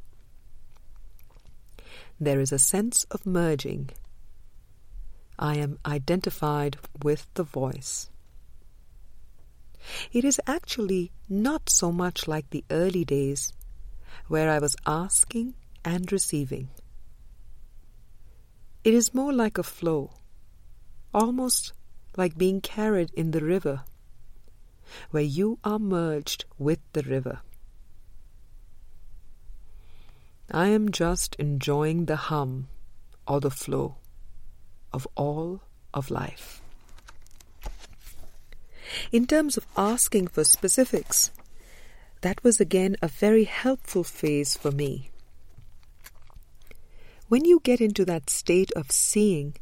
There 2.19 2.39
is 2.39 2.51
a 2.51 2.59
sense 2.59 3.03
of 3.11 3.25
merging. 3.25 3.91
I 5.37 5.57
am 5.57 5.77
identified 5.85 6.77
with 7.03 7.27
the 7.35 7.43
voice. 7.43 8.09
It 10.11 10.25
is 10.25 10.41
actually 10.47 11.11
not 11.29 11.69
so 11.69 11.91
much 11.91 12.27
like 12.27 12.49
the 12.49 12.65
early 12.71 13.05
days 13.05 13.53
where 14.27 14.49
I 14.49 14.59
was 14.59 14.75
asking 14.85 15.53
and 15.85 16.11
receiving. 16.11 16.69
It 18.83 18.93
is 18.93 19.13
more 19.13 19.31
like 19.31 19.57
a 19.57 19.63
flow, 19.63 20.11
almost 21.13 21.73
like 22.15 22.37
being 22.37 22.61
carried 22.61 23.11
in 23.13 23.31
the 23.31 23.43
river, 23.43 23.83
where 25.11 25.23
you 25.23 25.59
are 25.63 25.79
merged 25.79 26.45
with 26.57 26.79
the 26.93 27.03
river. 27.03 27.39
I 30.51 30.67
am 30.67 30.91
just 30.91 31.35
enjoying 31.35 32.05
the 32.05 32.15
hum 32.15 32.67
or 33.27 33.41
the 33.41 33.51
flow 33.51 33.95
of 34.93 35.07
all 35.15 35.61
of 35.93 36.09
life. 36.09 36.61
In 39.11 39.27
terms 39.27 39.57
of 39.57 39.67
asking 39.75 40.27
for 40.27 40.43
specifics, 40.43 41.31
that 42.21 42.43
was 42.43 42.59
again 42.59 42.95
a 43.01 43.07
very 43.07 43.43
helpful 43.43 44.03
phase 44.03 44.55
for 44.55 44.71
me. 44.71 45.11
When 47.27 47.43
you 47.43 47.59
get 47.61 47.81
into 47.81 48.05
that 48.05 48.29
state 48.29 48.71
of 48.71 48.91
seeing 48.91 49.55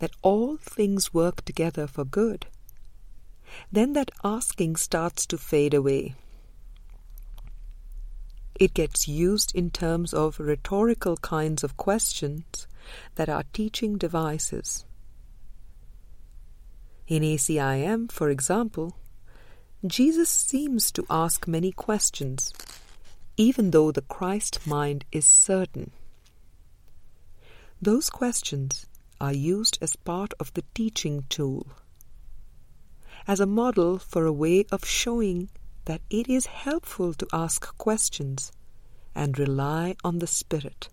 that 0.00 0.10
all 0.22 0.56
things 0.56 1.14
work 1.14 1.44
together 1.44 1.86
for 1.86 2.04
good, 2.04 2.46
then 3.70 3.92
that 3.92 4.10
asking 4.22 4.76
starts 4.76 5.26
to 5.26 5.38
fade 5.38 5.74
away. 5.74 6.14
It 8.58 8.74
gets 8.74 9.08
used 9.08 9.54
in 9.54 9.70
terms 9.70 10.12
of 10.14 10.38
rhetorical 10.38 11.16
kinds 11.16 11.64
of 11.64 11.76
questions 11.76 12.66
that 13.14 13.28
are 13.28 13.44
teaching 13.52 13.98
devices. 13.98 14.84
In 17.08 17.22
ACIM, 17.22 18.10
for 18.10 18.30
example, 18.30 18.96
Jesus 19.84 20.28
seems 20.28 20.92
to 20.92 21.04
ask 21.10 21.48
many 21.48 21.72
questions, 21.72 22.52
even 23.36 23.72
though 23.72 23.90
the 23.90 24.02
Christ 24.02 24.66
mind 24.66 25.04
is 25.10 25.26
certain. 25.26 25.90
Those 27.80 28.08
questions 28.10 28.86
are 29.20 29.32
used 29.32 29.78
as 29.82 29.96
part 29.96 30.34
of 30.38 30.54
the 30.54 30.62
teaching 30.72 31.24
tool, 31.28 31.66
as 33.26 33.40
a 33.40 33.46
model 33.46 33.98
for 33.98 34.26
a 34.26 34.32
way 34.32 34.64
of 34.70 34.84
showing 34.84 35.48
that 35.84 36.02
it 36.10 36.28
is 36.28 36.46
helpful 36.46 37.12
to 37.14 37.26
ask 37.32 37.76
questions 37.78 38.52
and 39.14 39.38
rely 39.38 39.94
on 40.04 40.18
the 40.18 40.26
Spirit 40.26 40.88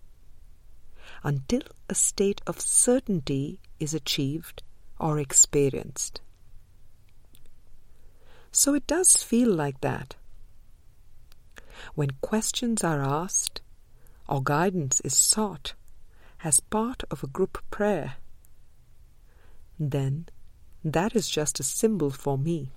until 1.22 1.62
a 1.88 1.94
state 1.94 2.40
of 2.46 2.60
certainty 2.60 3.60
is 3.78 3.94
achieved 3.94 4.62
or 4.98 5.18
experienced. 5.18 6.20
So 8.52 8.74
it 8.74 8.86
does 8.86 9.22
feel 9.22 9.52
like 9.52 9.80
that. 9.80 10.16
When 11.94 12.10
questions 12.20 12.84
are 12.84 13.00
asked 13.00 13.62
or 14.28 14.42
guidance 14.42 15.00
is 15.00 15.16
sought 15.16 15.74
as 16.42 16.60
part 16.60 17.04
of 17.10 17.22
a 17.22 17.28
group 17.28 17.62
prayer, 17.70 18.14
then 19.78 20.26
that 20.84 21.14
is 21.14 21.28
just 21.28 21.60
a 21.60 21.64
symbol 21.64 22.10
for 22.10 22.38
me. 22.38 22.70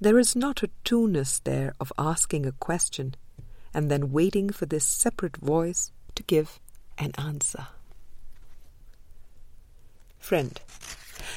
There 0.00 0.18
is 0.18 0.36
not 0.36 0.62
a 0.62 0.70
two-ness 0.84 1.38
there 1.40 1.74
of 1.80 1.92
asking 1.98 2.46
a 2.46 2.52
question 2.52 3.14
and 3.72 3.90
then 3.90 4.12
waiting 4.12 4.50
for 4.50 4.66
this 4.66 4.84
separate 4.84 5.36
voice 5.36 5.92
to 6.14 6.22
give 6.22 6.60
an 6.98 7.12
answer. 7.18 7.68
Friend, 10.18 10.60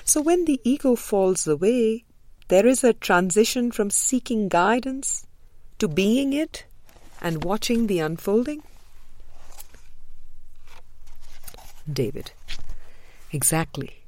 so 0.04 0.22
when 0.22 0.46
the 0.46 0.60
ego 0.64 0.96
falls 0.96 1.48
away, 1.48 2.06
there 2.48 2.66
is 2.66 2.84
a 2.84 2.94
transition 2.94 3.72
from 3.72 3.90
seeking 3.92 4.50
guidance 4.50 5.28
to 5.78 5.88
being 5.88 6.34
it 6.34 6.66
and 7.22 7.44
watching 7.44 7.88
the 7.88 8.00
unfolding? 8.00 8.64
David. 11.92 12.32
Exactly. 13.32 13.99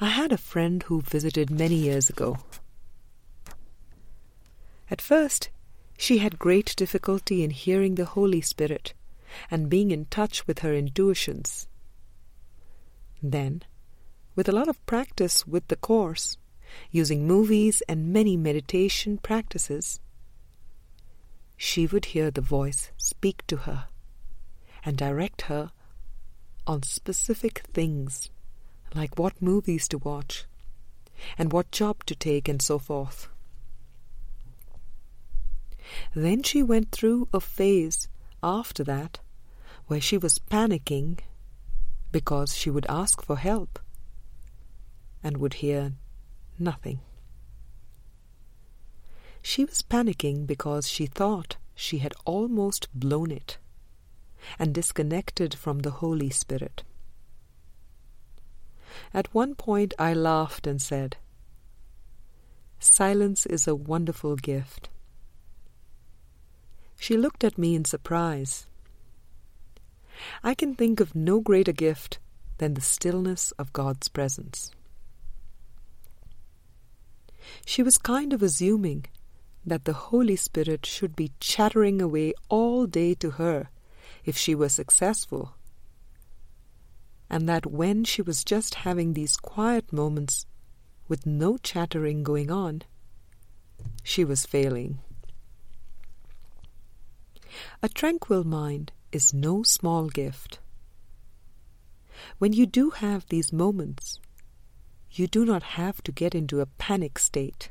I 0.00 0.10
had 0.10 0.30
a 0.30 0.38
friend 0.38 0.84
who 0.84 1.00
visited 1.00 1.50
many 1.50 1.74
years 1.74 2.08
ago. 2.08 2.38
At 4.88 5.02
first, 5.02 5.50
she 5.96 6.18
had 6.18 6.38
great 6.38 6.76
difficulty 6.76 7.42
in 7.42 7.50
hearing 7.50 7.96
the 7.96 8.04
Holy 8.04 8.40
Spirit 8.40 8.94
and 9.50 9.68
being 9.68 9.90
in 9.90 10.04
touch 10.04 10.46
with 10.46 10.60
her 10.60 10.72
intuitions. 10.72 11.66
Then, 13.20 13.62
with 14.36 14.48
a 14.48 14.52
lot 14.52 14.68
of 14.68 14.84
practice 14.86 15.46
with 15.48 15.66
the 15.66 15.74
Course, 15.76 16.38
using 16.92 17.26
movies 17.26 17.82
and 17.88 18.12
many 18.12 18.36
meditation 18.36 19.18
practices, 19.18 19.98
she 21.56 21.88
would 21.88 22.06
hear 22.06 22.30
the 22.30 22.40
voice 22.40 22.92
speak 22.96 23.44
to 23.48 23.56
her 23.56 23.88
and 24.84 24.96
direct 24.96 25.42
her 25.42 25.72
on 26.68 26.84
specific 26.84 27.64
things, 27.72 28.30
like 28.94 29.18
what 29.18 29.40
movies 29.42 29.88
to 29.88 29.98
watch 29.98 30.44
and 31.36 31.52
what 31.52 31.70
job 31.70 32.04
to 32.06 32.14
take 32.14 32.48
and 32.48 32.62
so 32.62 32.78
forth. 32.78 33.28
Then 36.14 36.42
she 36.42 36.62
went 36.62 36.92
through 36.92 37.28
a 37.32 37.40
phase 37.40 38.08
after 38.42 38.84
that 38.84 39.20
where 39.86 40.00
she 40.00 40.18
was 40.18 40.38
panicking 40.38 41.18
because 42.12 42.56
she 42.56 42.70
would 42.70 42.86
ask 42.88 43.22
for 43.22 43.36
help 43.36 43.78
and 45.22 45.38
would 45.38 45.54
hear 45.54 45.92
nothing. 46.58 47.00
She 49.42 49.64
was 49.64 49.82
panicking 49.82 50.46
because 50.46 50.88
she 50.88 51.06
thought 51.06 51.56
she 51.74 51.98
had 51.98 52.14
almost 52.24 52.88
blown 52.92 53.30
it 53.30 53.58
and 54.58 54.74
disconnected 54.74 55.54
from 55.54 55.80
the 55.80 55.90
Holy 55.90 56.30
Spirit. 56.30 56.82
At 59.12 59.32
one 59.34 59.54
point 59.54 59.94
I 59.98 60.14
laughed 60.14 60.66
and 60.66 60.80
said, 60.80 61.16
Silence 62.78 63.46
is 63.46 63.66
a 63.66 63.74
wonderful 63.74 64.36
gift. 64.36 64.88
She 66.98 67.16
looked 67.16 67.44
at 67.44 67.58
me 67.58 67.74
in 67.74 67.84
surprise. 67.84 68.66
I 70.42 70.54
can 70.54 70.74
think 70.74 71.00
of 71.00 71.14
no 71.14 71.40
greater 71.40 71.72
gift 71.72 72.18
than 72.58 72.74
the 72.74 72.80
stillness 72.80 73.52
of 73.52 73.72
God's 73.72 74.08
presence. 74.08 74.70
She 77.64 77.82
was 77.82 77.98
kind 77.98 78.32
of 78.32 78.42
assuming 78.42 79.06
that 79.64 79.84
the 79.84 79.92
Holy 79.92 80.36
Spirit 80.36 80.86
should 80.86 81.14
be 81.14 81.32
chattering 81.40 82.00
away 82.00 82.34
all 82.48 82.86
day 82.86 83.14
to 83.14 83.32
her 83.32 83.68
if 84.24 84.36
she 84.36 84.54
were 84.54 84.68
successful, 84.68 85.54
and 87.30 87.48
that 87.48 87.66
when 87.66 88.04
she 88.04 88.22
was 88.22 88.44
just 88.44 88.76
having 88.86 89.12
these 89.12 89.36
quiet 89.36 89.92
moments 89.92 90.46
with 91.08 91.26
no 91.26 91.56
chattering 91.58 92.22
going 92.22 92.50
on, 92.50 92.82
she 94.02 94.24
was 94.24 94.46
failing. 94.46 94.98
A 97.82 97.88
tranquil 97.88 98.44
mind 98.44 98.92
is 99.12 99.34
no 99.34 99.62
small 99.62 100.08
gift. 100.08 100.58
When 102.38 102.52
you 102.52 102.66
do 102.66 102.90
have 102.90 103.26
these 103.26 103.52
moments, 103.52 104.20
you 105.10 105.26
do 105.26 105.44
not 105.44 105.62
have 105.62 106.02
to 106.02 106.12
get 106.12 106.34
into 106.34 106.60
a 106.60 106.66
panic 106.66 107.18
state. 107.18 107.70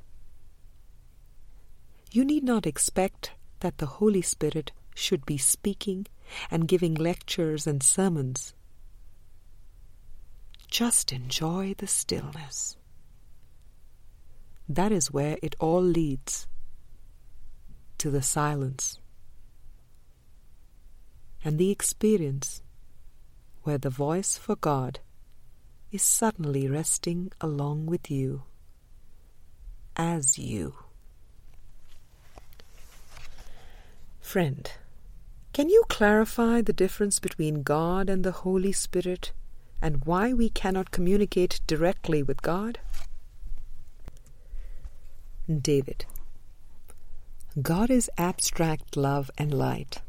You 2.12 2.24
need 2.26 2.44
not 2.44 2.66
expect 2.66 3.32
that 3.60 3.78
the 3.78 3.86
Holy 3.86 4.22
Spirit 4.22 4.72
should 4.96 5.26
be 5.26 5.38
speaking 5.38 6.08
and 6.50 6.68
giving 6.68 6.96
lectures 6.96 7.68
and 7.68 7.84
sermons. 7.84 8.54
Just 10.70 11.14
enjoy 11.14 11.76
the 11.78 11.88
stillness. 11.88 12.76
That 14.68 14.92
is 14.92 15.12
where 15.12 15.38
it 15.42 15.56
all 15.60 15.82
leads 15.82 16.48
to 17.98 18.12
the 18.12 18.22
silence 18.22 19.00
and 21.44 21.58
the 21.58 21.72
experience 21.72 22.62
where 23.64 23.78
the 23.78 23.90
voice 23.90 24.38
for 24.38 24.56
God 24.56 25.00
is 25.92 26.04
suddenly 26.04 26.68
resting 26.68 27.32
along 27.40 27.86
with 27.86 28.12
you 28.12 28.44
as 29.96 30.38
you. 30.38 30.76
Friend, 34.20 34.70
can 35.54 35.70
you 35.70 35.84
clarify 35.88 36.62
the 36.62 36.74
difference 36.74 37.20
between 37.20 37.64
God 37.64 38.10
and 38.10 38.24
the 38.24 38.44
Holy 38.44 38.74
Spirit 38.74 39.32
and 39.82 40.06
why 40.06 40.34
we 40.34 40.50
cannot 40.50 40.92
communicate 40.92 41.62
directly 41.68 42.24
with 42.24 42.42
God? 42.42 42.80
David, 45.50 46.06
God 47.62 47.90
is 47.90 48.10
abstract 48.18 48.98
love 48.98 49.32
and 49.38 49.54
light. 49.54 50.02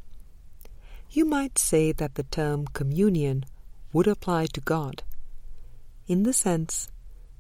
You 1.11 1.25
might 1.25 1.59
say 1.59 1.93
that 1.93 2.17
the 2.17 2.25
term 2.25 2.67
communion 2.67 3.45
would 3.93 4.07
apply 4.07 4.47
to 4.47 4.61
God, 4.61 5.03
in 6.07 6.25
the 6.25 6.33
sense 6.33 6.91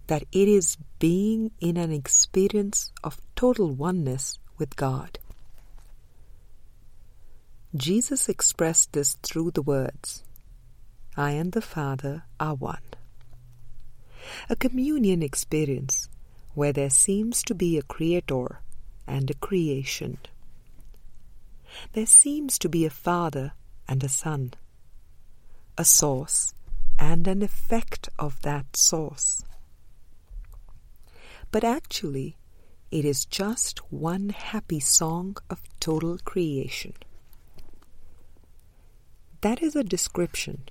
that 0.06 0.24
it 0.32 0.48
is 0.48 0.78
being 0.98 1.50
in 1.60 1.76
an 1.76 1.92
experience 1.92 2.92
of 3.04 3.20
total 3.36 3.74
oneness 3.74 4.38
with 4.56 4.76
God. 4.76 5.18
Jesus 7.76 8.28
expressed 8.28 8.92
this 8.92 9.18
through 9.22 9.50
the 9.50 9.62
words, 9.62 10.24
I 11.18 11.32
and 11.32 11.50
the 11.50 11.60
Father 11.60 12.22
are 12.38 12.54
one. 12.54 12.94
A 14.48 14.54
communion 14.54 15.20
experience 15.20 16.08
where 16.54 16.72
there 16.72 16.90
seems 16.90 17.42
to 17.42 17.56
be 17.56 17.76
a 17.76 17.82
creator 17.82 18.60
and 19.04 19.28
a 19.28 19.34
creation. 19.34 20.18
There 21.92 22.06
seems 22.06 22.56
to 22.60 22.68
be 22.68 22.86
a 22.86 22.90
Father 22.90 23.50
and 23.88 24.04
a 24.04 24.08
Son, 24.08 24.54
a 25.76 25.84
source 25.84 26.54
and 27.00 27.26
an 27.26 27.42
effect 27.42 28.08
of 28.16 28.40
that 28.42 28.76
source. 28.76 29.42
But 31.50 31.64
actually, 31.64 32.36
it 32.92 33.04
is 33.04 33.24
just 33.24 33.80
one 33.90 34.28
happy 34.28 34.78
song 34.78 35.36
of 35.50 35.62
total 35.80 36.18
creation. 36.18 36.92
That 39.40 39.60
is 39.60 39.74
a 39.74 39.82
description, 39.82 40.68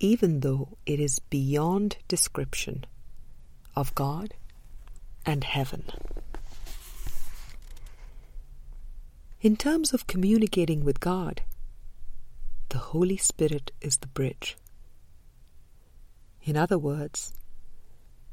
even 0.00 0.40
though 0.40 0.78
it 0.86 0.98
is 0.98 1.18
beyond 1.18 1.98
description, 2.08 2.86
of 3.76 3.94
God 3.94 4.34
and 5.26 5.44
heaven. 5.44 5.84
In 9.42 9.56
terms 9.56 9.92
of 9.92 10.06
communicating 10.06 10.84
with 10.84 11.00
God, 11.00 11.42
the 12.70 12.78
Holy 12.78 13.16
Spirit 13.16 13.72
is 13.80 13.98
the 13.98 14.06
bridge. 14.06 14.56
In 16.42 16.56
other 16.56 16.78
words, 16.78 17.34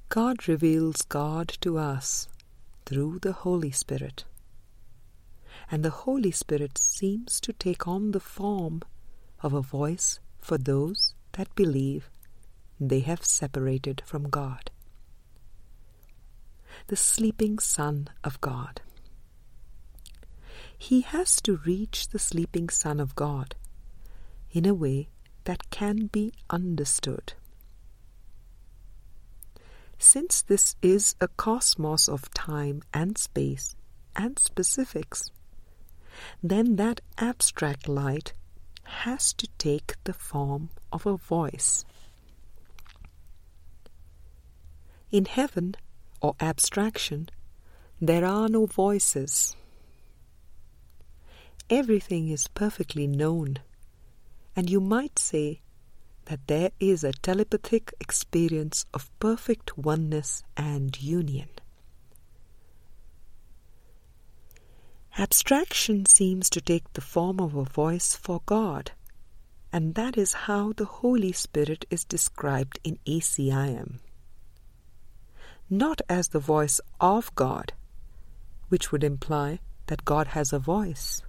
God 0.09 0.47
reveals 0.47 1.01
God 1.01 1.49
to 1.61 1.77
us 1.77 2.29
through 2.85 3.19
the 3.19 3.33
Holy 3.33 3.71
Spirit, 3.71 4.23
and 5.69 5.83
the 5.83 5.89
Holy 5.89 6.31
Spirit 6.31 6.77
seems 6.77 7.41
to 7.41 7.51
take 7.51 7.87
on 7.87 8.11
the 8.11 8.21
form 8.21 8.81
of 9.41 9.53
a 9.53 9.61
voice 9.61 10.19
for 10.39 10.57
those 10.57 11.13
that 11.37 11.53
believe 11.55 12.09
they 12.79 12.99
have 13.01 13.23
separated 13.23 14.01
from 14.05 14.29
God. 14.29 14.71
The 16.87 16.95
sleeping 16.95 17.59
Son 17.59 18.09
of 18.23 18.39
God. 18.41 18.81
He 20.77 21.01
has 21.01 21.41
to 21.41 21.57
reach 21.65 22.09
the 22.09 22.19
sleeping 22.19 22.69
Son 22.69 22.99
of 22.99 23.15
God 23.15 23.55
in 24.51 24.65
a 24.65 24.73
way 24.73 25.09
that 25.45 25.69
can 25.69 26.07
be 26.07 26.33
understood. 26.49 27.33
since 29.99 30.41
this 30.43 30.75
is 30.81 31.15
a 31.19 31.27
cosmos 31.27 32.07
of 32.07 32.31
time 32.33 32.81
and 32.93 33.17
space 33.17 33.75
and 34.15 34.37
specifics, 34.39 35.31
then 36.43 36.75
that 36.75 37.01
abstract 37.17 37.87
light 37.87 38.33
has 38.83 39.33
to 39.33 39.47
take 39.57 39.95
the 40.03 40.13
form 40.13 40.69
of 40.91 41.05
a 41.05 41.17
voice. 41.17 41.85
In 45.11 45.25
heaven 45.25 45.75
or 46.21 46.35
abstraction, 46.39 47.29
there 48.01 48.25
are 48.25 48.49
no 48.49 48.65
voices. 48.65 49.55
Everything 51.69 52.29
is 52.29 52.47
perfectly 52.47 53.07
known, 53.07 53.59
and 54.55 54.69
you 54.69 54.79
might 54.79 55.19
say 55.19 55.61
that 56.25 56.47
there 56.47 56.71
is 56.79 57.03
a 57.03 57.13
telepathic 57.13 57.93
experience 57.99 58.85
of 58.93 59.09
perfect 59.19 59.77
oneness 59.77 60.43
and 60.57 61.01
union. 61.01 61.49
Abstraction 65.17 66.05
seems 66.05 66.49
to 66.49 66.61
take 66.61 66.93
the 66.93 67.01
form 67.01 67.39
of 67.39 67.55
a 67.55 67.63
voice 67.63 68.15
for 68.15 68.41
God, 68.45 68.91
and 69.71 69.95
that 69.95 70.17
is 70.17 70.33
how 70.33 70.73
the 70.73 70.85
Holy 70.85 71.31
Spirit 71.31 71.85
is 71.89 72.03
described 72.03 72.79
in 72.83 72.97
ACIM. 73.05 73.99
Not 75.69 76.01
as 76.07 76.29
the 76.29 76.39
voice 76.39 76.79
of 77.01 77.33
God, 77.35 77.73
which 78.69 78.91
would 78.91 79.03
imply 79.03 79.59
that 79.87 80.05
God 80.05 80.27
has 80.27 80.53
a 80.53 80.59
voice. 80.59 81.21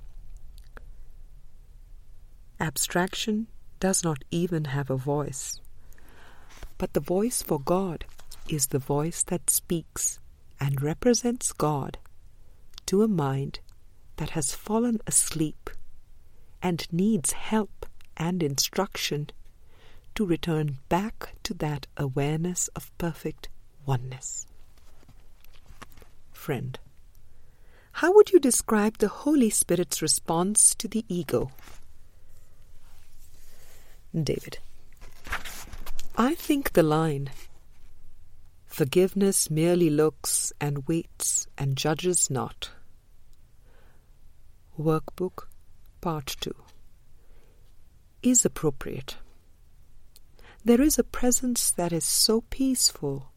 Abstraction 2.60 3.48
does 3.80 4.02
not 4.02 4.24
even 4.30 4.66
have 4.66 4.90
a 4.90 4.96
voice. 4.96 5.60
But 6.76 6.92
the 6.92 7.00
voice 7.00 7.42
for 7.42 7.60
God 7.60 8.04
is 8.48 8.68
the 8.68 8.78
voice 8.78 9.22
that 9.24 9.50
speaks 9.50 10.18
and 10.60 10.82
represents 10.82 11.52
God 11.52 11.98
to 12.86 13.02
a 13.02 13.08
mind 13.08 13.60
that 14.16 14.30
has 14.30 14.54
fallen 14.54 15.00
asleep 15.06 15.70
and 16.62 16.86
needs 16.92 17.32
help 17.32 17.86
and 18.18 18.42
instruction 18.42 19.30
to 20.14 20.26
return 20.26 20.78
back 20.88 21.34
to 21.44 21.54
that 21.54 21.86
awareness 21.96 22.68
of 22.76 22.90
perfect 22.98 23.48
oneness. 23.86 24.46
Friend, 26.32 26.78
how 27.92 28.12
would 28.14 28.32
you 28.32 28.40
describe 28.40 28.98
the 28.98 29.08
Holy 29.08 29.50
Spirit's 29.50 30.02
response 30.02 30.74
to 30.74 30.88
the 30.88 31.04
ego? 31.08 31.52
David, 34.12 34.58
I 36.16 36.34
think 36.34 36.72
the 36.72 36.82
line, 36.82 37.30
Forgiveness 38.78 39.50
merely 39.50 39.90
looks 39.90 40.52
and 40.60 40.86
waits 40.86 41.48
and 41.58 41.76
judges 41.76 42.30
not, 42.30 42.70
Workbook, 44.78 45.48
Part 46.00 46.36
2, 46.40 46.54
is 48.30 48.44
appropriate. 48.44 49.16
There 50.64 50.80
is 50.80 50.98
a 50.98 51.04
presence 51.04 51.70
that 51.72 51.92
is 51.92 52.04
so 52.04 52.42
peaceful 52.42 53.32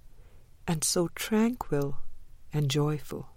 and 0.67 0.83
so 0.83 1.09
tranquil 1.15 1.97
and 2.53 2.69
joyful. 2.69 3.29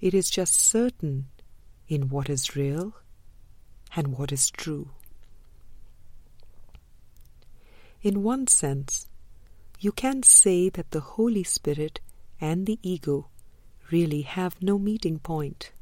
It 0.00 0.14
is 0.14 0.30
just 0.30 0.54
certain 0.54 1.26
in 1.88 2.08
what 2.08 2.28
is 2.30 2.54
real 2.54 2.94
and 3.96 4.16
what 4.16 4.32
is 4.32 4.50
true. 4.50 4.90
In 8.00 8.22
one 8.22 8.46
sense, 8.46 9.08
you 9.80 9.92
can 9.92 10.22
say 10.22 10.68
that 10.68 10.92
the 10.92 11.00
Holy 11.00 11.42
Spirit 11.42 12.00
and 12.40 12.66
the 12.66 12.78
ego 12.82 13.28
really 13.90 14.22
have 14.22 14.62
no 14.62 14.78
meeting 14.78 15.18
point. 15.18 15.72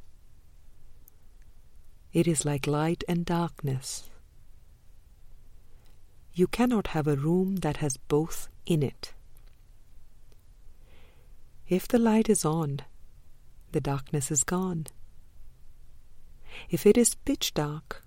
It 2.16 2.26
is 2.26 2.46
like 2.46 2.66
light 2.66 3.04
and 3.06 3.26
darkness. 3.26 4.08
You 6.32 6.46
cannot 6.46 6.86
have 6.96 7.06
a 7.06 7.14
room 7.14 7.56
that 7.56 7.76
has 7.84 7.98
both 7.98 8.48
in 8.64 8.82
it. 8.82 9.12
If 11.68 11.86
the 11.86 11.98
light 11.98 12.30
is 12.30 12.42
on, 12.42 12.80
the 13.72 13.82
darkness 13.82 14.30
is 14.30 14.44
gone. 14.44 14.86
If 16.70 16.86
it 16.86 16.96
is 16.96 17.16
pitch 17.16 17.52
dark, 17.52 18.02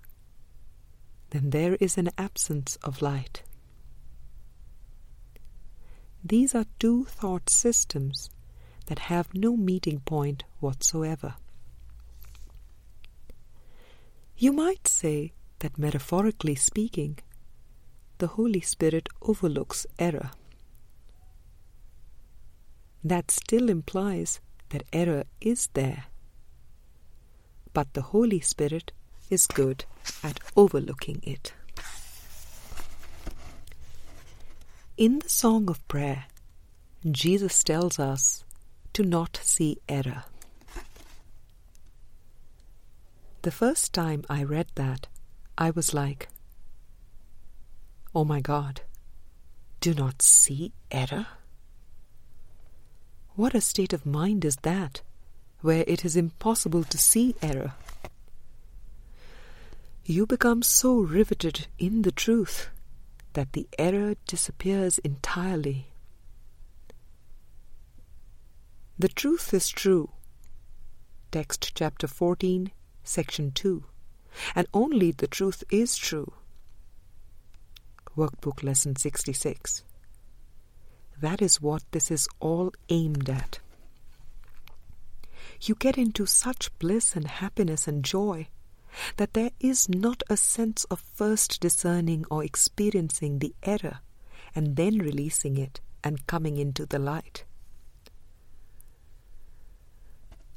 then 1.30 1.50
there 1.50 1.76
is 1.76 1.96
an 1.96 2.10
absence 2.18 2.78
of 2.82 3.02
light. 3.02 3.44
These 6.24 6.52
are 6.56 6.66
two 6.80 7.04
thought 7.04 7.48
systems 7.48 8.28
that 8.86 8.98
have 9.10 9.32
no 9.34 9.56
meeting 9.56 10.00
point 10.00 10.42
whatsoever. 10.58 11.36
You 14.42 14.54
might 14.54 14.88
say 14.88 15.34
that 15.58 15.76
metaphorically 15.76 16.54
speaking, 16.54 17.18
the 18.16 18.26
Holy 18.26 18.62
Spirit 18.62 19.06
overlooks 19.20 19.86
error. 19.98 20.30
That 23.04 23.30
still 23.30 23.68
implies 23.68 24.40
that 24.70 24.84
error 24.94 25.24
is 25.42 25.68
there. 25.74 26.04
But 27.74 27.92
the 27.92 28.00
Holy 28.00 28.40
Spirit 28.40 28.92
is 29.28 29.46
good 29.46 29.84
at 30.22 30.40
overlooking 30.56 31.20
it. 31.22 31.52
In 34.96 35.18
the 35.18 35.28
Song 35.28 35.68
of 35.68 35.86
Prayer, 35.86 36.24
Jesus 37.10 37.62
tells 37.62 37.98
us 37.98 38.42
to 38.94 39.02
not 39.02 39.38
see 39.42 39.76
error. 39.86 40.24
The 43.42 43.50
first 43.50 43.92
time 43.92 44.24
I 44.28 44.42
read 44.42 44.68
that, 44.74 45.06
I 45.56 45.70
was 45.70 45.94
like, 45.94 46.28
Oh 48.14 48.24
my 48.24 48.40
God, 48.40 48.82
do 49.80 49.94
not 49.94 50.22
see 50.22 50.72
error? 50.90 51.26
What 53.36 53.54
a 53.54 53.60
state 53.60 53.92
of 53.92 54.04
mind 54.04 54.44
is 54.44 54.56
that, 54.62 55.00
where 55.60 55.84
it 55.86 56.04
is 56.04 56.16
impossible 56.16 56.84
to 56.84 56.98
see 56.98 57.34
error? 57.40 57.74
You 60.04 60.26
become 60.26 60.62
so 60.62 60.98
riveted 60.98 61.68
in 61.78 62.02
the 62.02 62.12
truth 62.12 62.68
that 63.32 63.52
the 63.52 63.68
error 63.78 64.16
disappears 64.26 64.98
entirely 64.98 65.90
the 69.00 69.08
truth 69.08 69.54
is 69.54 69.70
true. 69.70 70.10
Text 71.32 71.74
chapter 71.74 72.06
14, 72.06 72.70
section 73.04 73.50
2. 73.52 73.84
And 74.54 74.66
only 74.72 75.10
the 75.10 75.26
truth 75.26 75.64
is 75.70 75.96
true. 75.96 76.32
Workbook 78.16 78.62
lesson 78.62 78.96
66. 78.96 79.82
That 81.20 81.42
is 81.42 81.60
what 81.60 81.82
this 81.90 82.10
is 82.10 82.28
all 82.40 82.72
aimed 82.88 83.28
at. 83.28 83.60
You 85.60 85.74
get 85.74 85.98
into 85.98 86.26
such 86.26 86.76
bliss 86.78 87.14
and 87.16 87.26
happiness 87.26 87.86
and 87.86 88.04
joy 88.04 88.48
that 89.16 89.34
there 89.34 89.50
is 89.60 89.88
not 89.88 90.22
a 90.28 90.36
sense 90.36 90.84
of 90.84 91.00
first 91.00 91.60
discerning 91.60 92.24
or 92.30 92.42
experiencing 92.42 93.38
the 93.38 93.54
error 93.62 94.00
and 94.54 94.76
then 94.76 94.98
releasing 94.98 95.56
it 95.56 95.80
and 96.02 96.26
coming 96.26 96.56
into 96.56 96.86
the 96.86 96.98
light. 96.98 97.44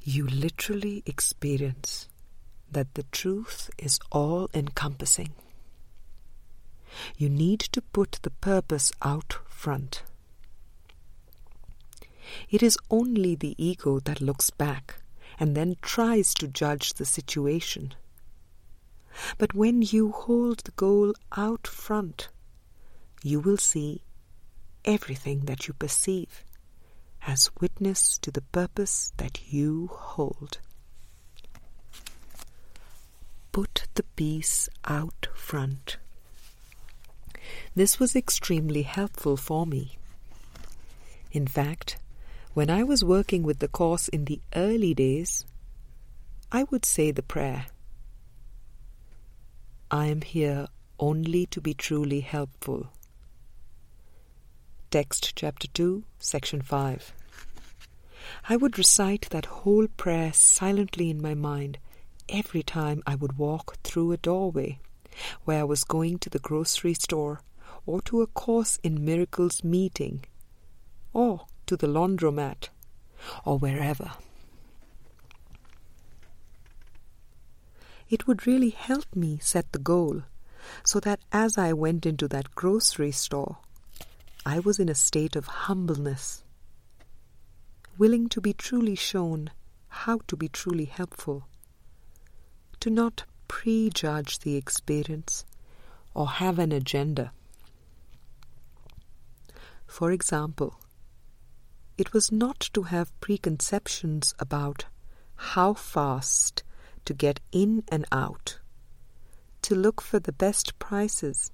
you 0.05 0.27
literally 0.27 1.01
experience 1.05 2.09
that 2.73 2.93
the 2.95 3.03
truth 3.03 3.69
is 3.77 3.99
all 4.11 4.49
encompassing. 4.53 5.33
You 7.17 7.29
need 7.29 7.59
to 7.59 7.81
put 7.81 8.19
the 8.21 8.29
purpose 8.29 8.91
out 9.01 9.37
front. 9.47 10.03
It 12.49 12.61
is 12.61 12.77
only 12.89 13.35
the 13.35 13.55
ego 13.57 13.99
that 14.01 14.21
looks 14.21 14.49
back 14.49 14.95
and 15.39 15.55
then 15.55 15.75
tries 15.81 16.33
to 16.35 16.47
judge 16.47 16.93
the 16.93 17.05
situation. 17.05 17.93
But 19.37 19.53
when 19.53 19.81
you 19.81 20.11
hold 20.11 20.59
the 20.59 20.71
goal 20.71 21.13
out 21.35 21.67
front, 21.67 22.29
you 23.23 23.39
will 23.39 23.57
see 23.57 24.03
everything 24.85 25.45
that 25.45 25.67
you 25.67 25.73
perceive 25.73 26.43
as 27.25 27.51
witness 27.59 28.17
to 28.19 28.31
the 28.31 28.41
purpose 28.41 29.13
that 29.17 29.51
you 29.51 29.87
hold. 29.93 30.59
Put 33.53 33.85
the 33.93 34.01
peace 34.01 34.67
out 34.83 35.27
front. 35.35 35.97
This 37.75 37.99
was 37.99 38.15
extremely 38.15 38.81
helpful 38.81 39.37
for 39.37 39.67
me. 39.67 39.99
In 41.31 41.45
fact, 41.45 41.97
when 42.55 42.71
I 42.71 42.81
was 42.81 43.05
working 43.05 43.43
with 43.43 43.59
the 43.59 43.67
Course 43.67 44.07
in 44.07 44.25
the 44.25 44.41
early 44.55 44.95
days, 44.95 45.45
I 46.51 46.63
would 46.71 46.83
say 46.83 47.11
the 47.11 47.21
prayer 47.21 47.67
I 49.91 50.07
am 50.07 50.21
here 50.21 50.65
only 50.99 51.45
to 51.45 51.61
be 51.61 51.75
truly 51.75 52.21
helpful. 52.21 52.87
Text 54.89 55.35
chapter 55.35 55.67
2, 55.67 56.03
section 56.17 56.63
5. 56.63 57.13
I 58.49 58.55
would 58.55 58.79
recite 58.79 59.27
that 59.29 59.45
whole 59.45 59.85
prayer 59.95 60.33
silently 60.33 61.11
in 61.11 61.21
my 61.21 61.35
mind 61.35 61.77
every 62.29 62.63
time 62.63 63.03
I 63.05 63.15
would 63.15 63.37
walk 63.37 63.77
through 63.83 64.11
a 64.11 64.17
doorway 64.17 64.79
where 65.45 65.61
I 65.61 65.63
was 65.63 65.83
going 65.83 66.19
to 66.19 66.29
the 66.29 66.39
grocery 66.39 66.93
store 66.93 67.41
or 67.85 68.01
to 68.03 68.21
a 68.21 68.27
Course 68.27 68.79
in 68.83 69.03
Miracles 69.05 69.63
meeting 69.63 70.25
or 71.13 71.45
to 71.67 71.77
the 71.77 71.87
laundromat 71.87 72.69
or 73.45 73.57
wherever. 73.57 74.11
It 78.09 78.27
would 78.27 78.45
really 78.45 78.69
help 78.69 79.15
me 79.15 79.39
set 79.41 79.71
the 79.71 79.79
goal 79.79 80.23
so 80.83 80.99
that 80.99 81.19
as 81.31 81.57
I 81.57 81.73
went 81.73 82.05
into 82.05 82.27
that 82.29 82.55
grocery 82.55 83.11
store, 83.11 83.57
I 84.45 84.59
was 84.59 84.79
in 84.79 84.89
a 84.89 84.95
state 84.95 85.35
of 85.35 85.47
humbleness, 85.47 86.43
willing 87.97 88.29
to 88.29 88.41
be 88.41 88.53
truly 88.53 88.95
shown 88.95 89.51
how 89.87 90.19
to 90.27 90.35
be 90.35 90.49
truly 90.49 90.85
helpful, 90.85 91.47
to 92.83 92.89
not 92.89 93.23
prejudge 93.47 94.39
the 94.39 94.57
experience 94.57 95.45
or 96.13 96.27
have 96.27 96.59
an 96.59 96.73
agenda. 96.73 97.31
For 99.87 100.11
example, 100.11 100.75
it 101.97 102.11
was 102.11 102.29
not 102.29 102.59
to 102.73 102.83
have 102.83 103.17
preconceptions 103.21 104.35
about 104.37 104.83
how 105.53 105.73
fast 105.75 106.63
to 107.05 107.13
get 107.13 107.39
in 107.53 107.85
and 107.87 108.03
out, 108.11 108.59
to 109.61 109.75
look 109.75 110.01
for 110.01 110.19
the 110.19 110.33
best 110.33 110.77
prices, 110.77 111.53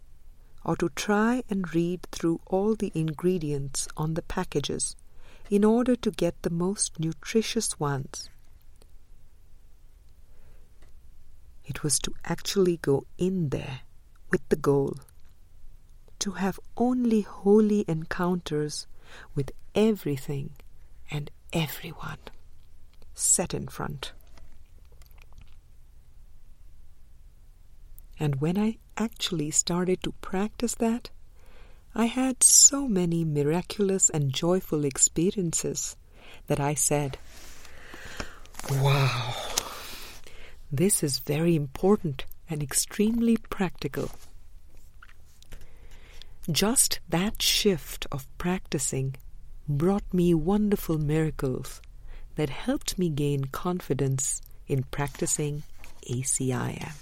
or 0.66 0.76
to 0.78 0.90
try 0.96 1.44
and 1.48 1.76
read 1.76 2.08
through 2.12 2.42
all 2.48 2.74
the 2.74 2.92
ingredients 2.96 3.88
on 3.96 4.16
the 4.16 4.24
packages 4.24 4.96
in 5.52 5.64
order 5.64 5.96
to 5.96 6.10
get 6.10 6.42
the 6.42 6.50
most 6.50 7.00
nutritious 7.00 7.80
ones. 7.80 8.32
It 11.70 11.84
was 11.84 12.00
to 12.00 12.14
actually 12.26 12.78
go 12.78 13.06
in 13.20 13.50
there 13.50 13.82
with 14.32 14.42
the 14.50 14.56
goal 14.56 14.96
to 16.18 16.32
have 16.32 16.60
only 16.76 17.22
holy 17.22 17.86
encounters 17.88 18.88
with 19.36 19.52
everything 19.76 20.50
and 21.12 21.30
everyone 21.54 22.18
set 23.14 23.54
in 23.54 23.68
front. 23.68 24.14
And 28.20 28.42
when 28.42 28.58
I 28.58 28.80
actually 28.98 29.52
started 29.52 30.02
to 30.04 30.12
practice 30.22 30.74
that, 30.76 31.12
I 31.94 32.06
had 32.06 32.42
so 32.44 32.88
many 32.88 33.24
miraculous 33.24 34.10
and 34.10 34.34
joyful 34.34 34.86
experiences 34.86 35.96
that 36.48 36.60
I 36.60 36.74
said, 36.74 37.20
Wow, 38.72 39.36
this 40.72 41.04
is 41.04 41.20
very 41.20 41.56
important 41.56 42.26
and 42.50 42.62
extremely 42.62 43.38
practical. 43.38 44.12
Just 46.52 47.00
that 47.10 47.42
shift 47.42 48.08
of 48.12 48.28
practicing 48.38 49.16
brought 49.68 50.14
me 50.14 50.34
wonderful 50.34 50.98
miracles 50.98 51.82
that 52.36 52.50
helped 52.50 52.98
me 52.98 53.10
gain 53.10 53.46
confidence 53.46 54.42
in 54.68 54.84
practicing 54.84 55.64
ACIM. 56.10 56.94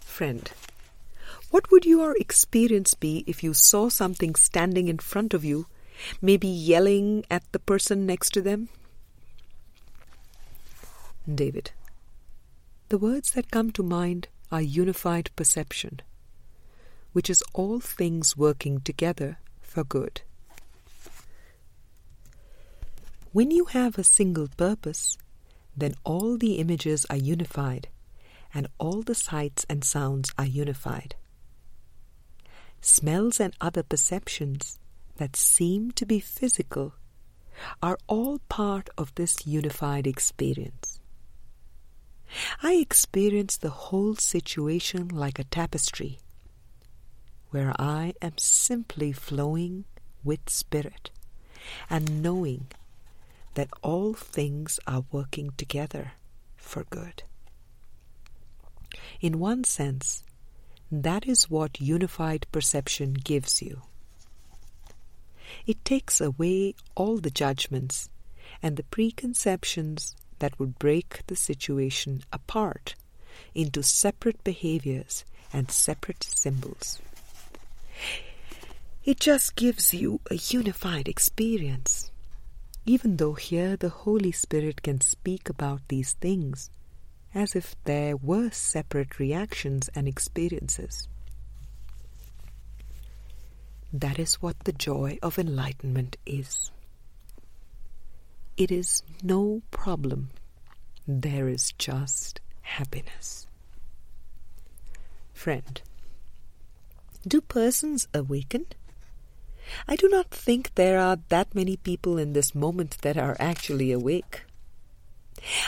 Friend, 0.00 0.50
what 1.50 1.70
would 1.70 1.86
your 1.86 2.16
experience 2.18 2.94
be 2.94 3.24
if 3.26 3.42
you 3.42 3.54
saw 3.54 3.88
something 3.88 4.34
standing 4.34 4.88
in 4.88 4.98
front 4.98 5.32
of 5.32 5.44
you, 5.44 5.66
maybe 6.20 6.48
yelling 6.48 7.24
at 7.30 7.44
the 7.52 7.58
person 7.58 8.04
next 8.04 8.30
to 8.30 8.42
them? 8.42 8.68
David, 11.34 11.72
the 12.88 12.98
words 12.98 13.32
that 13.32 13.50
come 13.50 13.70
to 13.72 13.82
mind 13.82 14.28
are 14.50 14.62
unified 14.62 15.30
perception, 15.36 16.00
which 17.12 17.28
is 17.28 17.42
all 17.52 17.80
things 17.80 18.36
working 18.36 18.80
together 18.80 19.38
for 19.60 19.84
good. 19.84 20.22
When 23.32 23.50
you 23.50 23.66
have 23.66 23.98
a 23.98 24.04
single 24.04 24.48
purpose, 24.56 25.18
then 25.76 25.94
all 26.02 26.38
the 26.38 26.54
images 26.54 27.04
are 27.10 27.16
unified 27.16 27.88
and 28.54 28.66
all 28.78 29.02
the 29.02 29.14
sights 29.14 29.66
and 29.68 29.84
sounds 29.84 30.32
are 30.38 30.46
unified. 30.46 31.14
Smells 32.80 33.38
and 33.38 33.54
other 33.60 33.82
perceptions 33.82 34.78
that 35.16 35.36
seem 35.36 35.90
to 35.92 36.06
be 36.06 36.20
physical 36.20 36.94
are 37.82 37.98
all 38.06 38.38
part 38.48 38.88
of 38.96 39.14
this 39.16 39.46
unified 39.46 40.06
experience. 40.06 40.97
I 42.62 42.74
experience 42.74 43.56
the 43.56 43.70
whole 43.70 44.14
situation 44.16 45.08
like 45.08 45.38
a 45.38 45.44
tapestry 45.44 46.18
where 47.50 47.72
I 47.78 48.14
am 48.20 48.36
simply 48.36 49.12
flowing 49.12 49.84
with 50.22 50.50
spirit 50.50 51.10
and 51.88 52.22
knowing 52.22 52.66
that 53.54 53.70
all 53.82 54.12
things 54.14 54.78
are 54.86 55.04
working 55.10 55.52
together 55.56 56.12
for 56.56 56.84
good. 56.84 57.22
In 59.20 59.38
one 59.38 59.64
sense, 59.64 60.24
that 60.90 61.26
is 61.26 61.50
what 61.50 61.80
unified 61.80 62.46
perception 62.52 63.14
gives 63.14 63.62
you. 63.62 63.82
It 65.66 65.84
takes 65.84 66.20
away 66.20 66.74
all 66.94 67.18
the 67.18 67.30
judgments 67.30 68.10
and 68.62 68.76
the 68.76 68.84
preconceptions 68.84 70.14
that 70.38 70.58
would 70.58 70.78
break 70.78 71.22
the 71.26 71.36
situation 71.36 72.22
apart 72.32 72.94
into 73.54 73.82
separate 73.82 74.42
behaviors 74.44 75.24
and 75.52 75.70
separate 75.70 76.24
symbols. 76.24 77.00
It 79.04 79.20
just 79.20 79.56
gives 79.56 79.94
you 79.94 80.20
a 80.30 80.34
unified 80.34 81.08
experience. 81.08 82.10
Even 82.84 83.16
though 83.16 83.34
here 83.34 83.76
the 83.76 83.88
Holy 83.88 84.32
Spirit 84.32 84.82
can 84.82 85.00
speak 85.00 85.48
about 85.48 85.80
these 85.88 86.12
things 86.14 86.70
as 87.34 87.54
if 87.54 87.76
there 87.84 88.16
were 88.16 88.50
separate 88.50 89.18
reactions 89.18 89.88
and 89.94 90.08
experiences. 90.08 91.08
That 93.92 94.18
is 94.18 94.42
what 94.42 94.58
the 94.60 94.72
joy 94.72 95.18
of 95.22 95.38
enlightenment 95.38 96.16
is. 96.26 96.70
It 98.58 98.72
is 98.72 99.04
no 99.22 99.62
problem. 99.70 100.30
There 101.06 101.46
is 101.46 101.70
just 101.78 102.40
happiness. 102.62 103.46
Friend, 105.32 105.80
do 107.24 107.40
persons 107.40 108.08
awaken? 108.12 108.66
I 109.86 109.94
do 109.94 110.08
not 110.08 110.32
think 110.32 110.74
there 110.74 110.98
are 110.98 111.18
that 111.28 111.54
many 111.54 111.76
people 111.76 112.18
in 112.18 112.32
this 112.32 112.52
moment 112.52 112.98
that 113.02 113.16
are 113.16 113.36
actually 113.38 113.92
awake. 113.92 114.42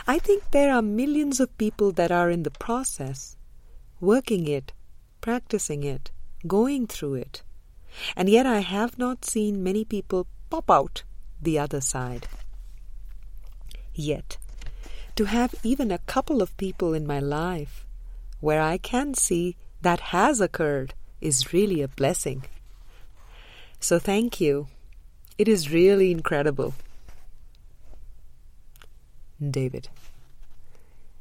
I 0.08 0.18
think 0.18 0.50
there 0.50 0.74
are 0.74 0.82
millions 0.82 1.38
of 1.38 1.56
people 1.58 1.92
that 1.92 2.10
are 2.10 2.28
in 2.28 2.42
the 2.42 2.50
process, 2.50 3.36
working 4.00 4.48
it, 4.48 4.72
practicing 5.20 5.84
it, 5.84 6.10
going 6.44 6.88
through 6.88 7.14
it, 7.14 7.44
and 8.16 8.28
yet 8.28 8.46
I 8.46 8.58
have 8.58 8.98
not 8.98 9.24
seen 9.24 9.62
many 9.62 9.84
people 9.84 10.26
pop 10.50 10.68
out 10.68 11.04
the 11.40 11.56
other 11.56 11.80
side. 11.80 12.26
Yet, 14.00 14.38
to 15.16 15.26
have 15.26 15.54
even 15.62 15.92
a 15.92 15.98
couple 15.98 16.40
of 16.40 16.56
people 16.56 16.94
in 16.94 17.06
my 17.06 17.20
life 17.20 17.84
where 18.40 18.62
I 18.62 18.78
can 18.78 19.12
see 19.12 19.56
that 19.82 20.00
has 20.16 20.40
occurred 20.40 20.94
is 21.20 21.52
really 21.52 21.82
a 21.82 21.88
blessing. 21.88 22.44
So 23.78 23.98
thank 23.98 24.40
you. 24.40 24.68
It 25.36 25.48
is 25.48 25.70
really 25.70 26.10
incredible. 26.10 26.72
David. 29.38 29.88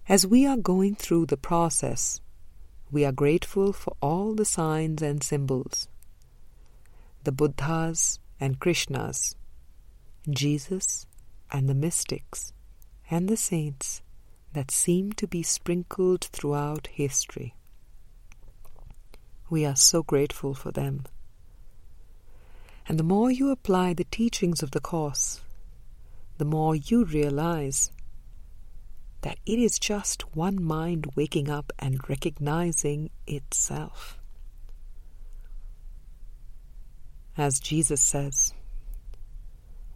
As 0.07 0.25
we 0.25 0.45
are 0.45 0.57
going 0.57 0.95
through 0.95 1.25
the 1.25 1.37
process, 1.37 2.21
we 2.91 3.03
are 3.03 3.11
grateful 3.11 3.73
for 3.73 3.97
all 4.01 4.35
the 4.35 4.45
signs 4.45 5.01
and 5.01 5.21
symbols 5.21 5.89
the 7.25 7.33
Buddhas 7.33 8.19
and 8.39 8.57
Krishnas, 8.57 9.35
Jesus 10.29 11.05
and 11.51 11.67
the 11.67 11.75
mystics, 11.75 12.53
and 13.09 13.27
the 13.27 13.37
saints 13.37 14.01
that 14.53 14.71
seem 14.71 15.11
to 15.13 15.27
be 15.27 15.43
sprinkled 15.43 16.25
throughout 16.25 16.87
history. 16.87 17.53
We 19.49 19.65
are 19.65 19.75
so 19.75 20.03
grateful 20.03 20.53
for 20.53 20.71
them. 20.71 21.05
And 22.87 22.97
the 22.99 23.03
more 23.03 23.31
you 23.31 23.51
apply 23.51 23.93
the 23.93 24.05
teachings 24.05 24.63
of 24.63 24.71
the 24.71 24.79
Course, 24.79 25.41
the 26.37 26.45
more 26.45 26.75
you 26.75 27.03
realize 27.03 27.91
that 29.21 29.37
it 29.45 29.59
is 29.59 29.77
just 29.77 30.35
one 30.35 30.63
mind 30.63 31.07
waking 31.15 31.49
up 31.49 31.73
and 31.77 32.09
recognizing 32.09 33.09
itself. 33.27 34.17
As 37.37 37.59
Jesus 37.59 38.01
says, 38.01 38.53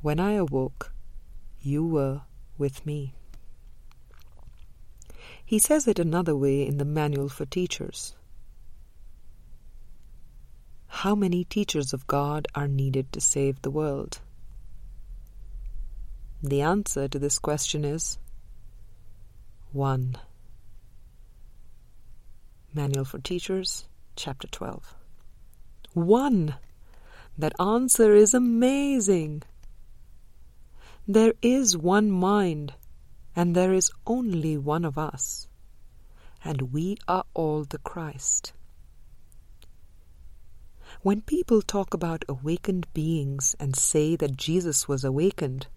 When 0.02 0.20
I 0.20 0.34
awoke, 0.34 0.94
you 1.62 1.86
were 1.86 2.22
with 2.58 2.86
me. 2.86 3.14
He 5.46 5.60
says 5.60 5.88
it 5.88 6.00
another 6.00 6.36
way 6.36 6.66
in 6.66 6.78
the 6.78 6.86
Manual 6.86 7.30
for 7.30 7.46
Teachers. 7.46 8.16
How 10.88 11.16
many 11.16 11.44
teachers 11.44 11.94
of 11.94 12.08
God 12.08 12.48
are 12.56 12.68
needed 12.68 13.12
to 13.12 13.22
save 13.22 13.62
the 13.62 13.72
world? 13.72 14.20
The 16.42 16.62
answer 16.62 17.08
to 17.08 17.20
this 17.20 17.40
question 17.40 17.84
is 17.84 18.18
one. 19.72 20.18
Manual 22.74 23.06
for 23.06 23.20
Teachers, 23.20 23.86
Chapter 24.16 24.48
12. 24.48 24.96
One! 25.94 26.56
That 27.38 27.54
answer 27.60 28.14
is 28.14 28.34
amazing! 28.34 29.44
There 31.08 31.34
is 31.42 31.76
one 31.76 32.10
mind, 32.10 32.76
and 33.36 33.54
there 33.54 33.74
is 33.74 33.92
only 34.08 34.58
one 34.58 34.86
of 34.86 34.98
us, 34.98 35.50
and 36.46 36.72
we 36.72 36.96
are 37.10 37.26
all 37.34 37.66
the 37.66 37.80
Christ. 37.80 38.54
When 41.02 41.20
people 41.20 41.62
talk 41.62 41.94
about 41.94 42.24
awakened 42.30 42.88
beings 42.94 43.54
and 43.60 43.76
say 43.76 44.16
that 44.16 44.38
Jesus 44.38 44.88
was 44.88 45.04
awakened, 45.04 45.68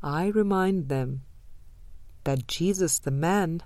I 0.00 0.28
remind 0.28 0.88
them 0.88 1.22
that 2.22 2.46
Jesus 2.46 3.00
the 3.00 3.10
man 3.10 3.64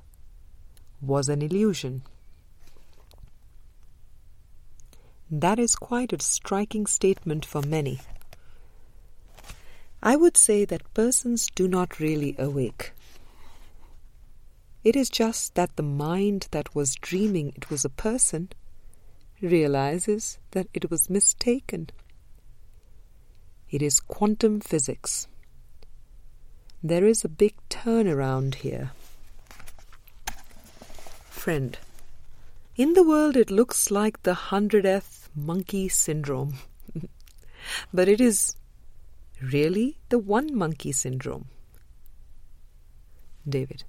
was 1.02 1.28
an 1.28 1.42
illusion. 1.42 2.04
That 5.30 5.58
is 5.58 5.74
quite 5.74 6.14
a 6.14 6.22
striking 6.22 6.86
statement 6.86 7.44
for 7.44 7.60
many. 7.60 8.00
I 10.02 10.16
would 10.16 10.36
say 10.36 10.64
that 10.64 10.94
persons 10.94 11.48
do 11.54 11.68
not 11.68 12.00
really 12.00 12.34
awake. 12.38 12.92
It 14.82 14.96
is 14.96 15.10
just 15.10 15.54
that 15.56 15.76
the 15.76 15.82
mind 15.82 16.48
that 16.52 16.74
was 16.74 16.94
dreaming 16.94 17.52
it 17.54 17.68
was 17.68 17.84
a 17.84 17.90
person 17.90 18.48
realizes 19.42 20.38
that 20.52 20.68
it 20.72 20.90
was 20.90 21.10
mistaken. 21.10 21.90
It 23.70 23.82
is 23.82 24.00
quantum 24.00 24.60
physics. 24.60 25.28
There 26.82 27.04
is 27.04 27.24
a 27.24 27.28
big 27.28 27.54
turnaround 27.68 28.56
here. 28.56 28.92
Friend, 31.28 31.78
in 32.76 32.94
the 32.94 33.04
world 33.04 33.36
it 33.36 33.50
looks 33.50 33.90
like 33.90 34.22
the 34.22 34.34
hundredth 34.34 35.28
monkey 35.34 35.88
syndrome, 35.88 36.54
but 37.94 38.08
it 38.08 38.20
is 38.20 38.56
really 39.40 39.98
the 40.08 40.18
one 40.18 40.54
monkey 40.54 40.92
syndrome. 40.92 41.46
David, 43.48 43.84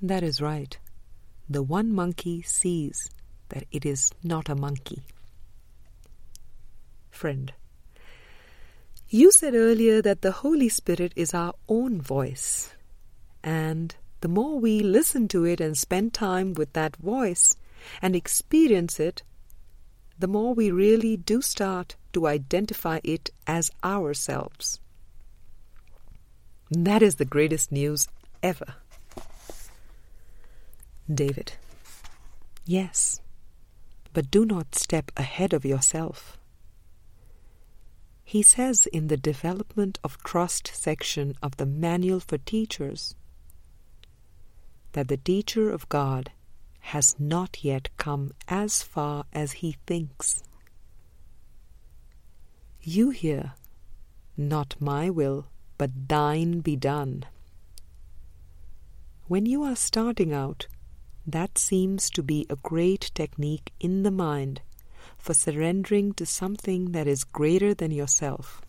that 0.00 0.22
is 0.22 0.40
right. 0.40 0.78
The 1.48 1.62
one 1.62 1.92
monkey 1.92 2.42
sees 2.42 3.10
that 3.48 3.64
it 3.72 3.84
is 3.84 4.12
not 4.22 4.48
a 4.48 4.54
monkey. 4.54 5.02
Friend, 7.10 7.52
you 9.08 9.32
said 9.32 9.54
earlier 9.54 10.00
that 10.00 10.22
the 10.22 10.30
Holy 10.30 10.68
Spirit 10.68 11.12
is 11.16 11.34
our 11.34 11.54
own 11.68 12.00
voice, 12.00 12.72
and 13.42 13.94
the 14.20 14.28
more 14.28 14.60
we 14.60 14.80
listen 14.80 15.26
to 15.28 15.44
it 15.44 15.60
and 15.60 15.76
spend 15.76 16.14
time 16.14 16.54
with 16.54 16.72
that 16.74 16.96
voice 16.96 17.56
and 18.00 18.14
experience 18.14 19.00
it, 19.00 19.22
the 20.20 20.28
more 20.28 20.52
we 20.52 20.70
really 20.70 21.16
do 21.16 21.40
start 21.40 21.96
to 22.12 22.26
identify 22.26 23.00
it 23.02 23.30
as 23.46 23.70
ourselves. 23.82 24.78
That 26.70 27.02
is 27.02 27.14
the 27.16 27.24
greatest 27.24 27.72
news 27.72 28.06
ever. 28.42 28.74
David. 31.12 31.54
Yes, 32.66 33.22
but 34.12 34.30
do 34.30 34.44
not 34.44 34.74
step 34.74 35.10
ahead 35.16 35.54
of 35.54 35.64
yourself. 35.64 36.36
He 38.22 38.42
says 38.42 38.86
in 38.86 39.08
the 39.08 39.16
Development 39.16 39.98
of 40.04 40.22
Trust 40.22 40.70
section 40.74 41.34
of 41.42 41.56
the 41.56 41.66
Manual 41.66 42.20
for 42.20 42.36
Teachers 42.36 43.14
that 44.92 45.08
the 45.08 45.16
teacher 45.16 45.70
of 45.70 45.88
God 45.88 46.30
has 46.90 47.14
not 47.20 47.62
yet 47.62 47.88
come 47.98 48.32
as 48.48 48.82
far 48.82 49.24
as 49.32 49.52
he 49.52 49.76
thinks. 49.86 50.42
You 52.82 53.10
hear, 53.10 53.52
Not 54.36 54.74
my 54.80 55.08
will, 55.08 55.46
but 55.78 56.08
thine 56.08 56.60
be 56.60 56.74
done. 56.74 57.26
When 59.28 59.46
you 59.46 59.62
are 59.62 59.76
starting 59.76 60.32
out, 60.32 60.66
that 61.24 61.58
seems 61.58 62.10
to 62.10 62.24
be 62.24 62.44
a 62.50 62.56
great 62.56 63.12
technique 63.14 63.72
in 63.78 64.02
the 64.02 64.10
mind 64.10 64.60
for 65.16 65.32
surrendering 65.32 66.12
to 66.14 66.26
something 66.26 66.90
that 66.90 67.06
is 67.06 67.22
greater 67.22 67.72
than 67.72 67.92
yourself. 67.92 68.62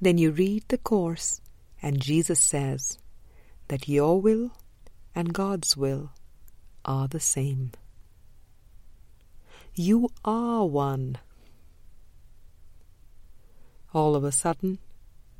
Then 0.00 0.16
you 0.16 0.30
read 0.30 0.62
the 0.68 0.78
Course, 0.78 1.40
and 1.82 2.00
Jesus 2.00 2.38
says 2.38 2.98
that 3.66 3.88
your 3.88 4.20
will 4.20 4.52
and 5.18 5.34
God's 5.34 5.76
will 5.76 6.12
are 6.84 7.08
the 7.08 7.18
same. 7.18 7.72
You 9.74 10.10
are 10.24 10.64
one. 10.64 11.18
All 13.92 14.14
of 14.14 14.22
a 14.22 14.30
sudden, 14.30 14.78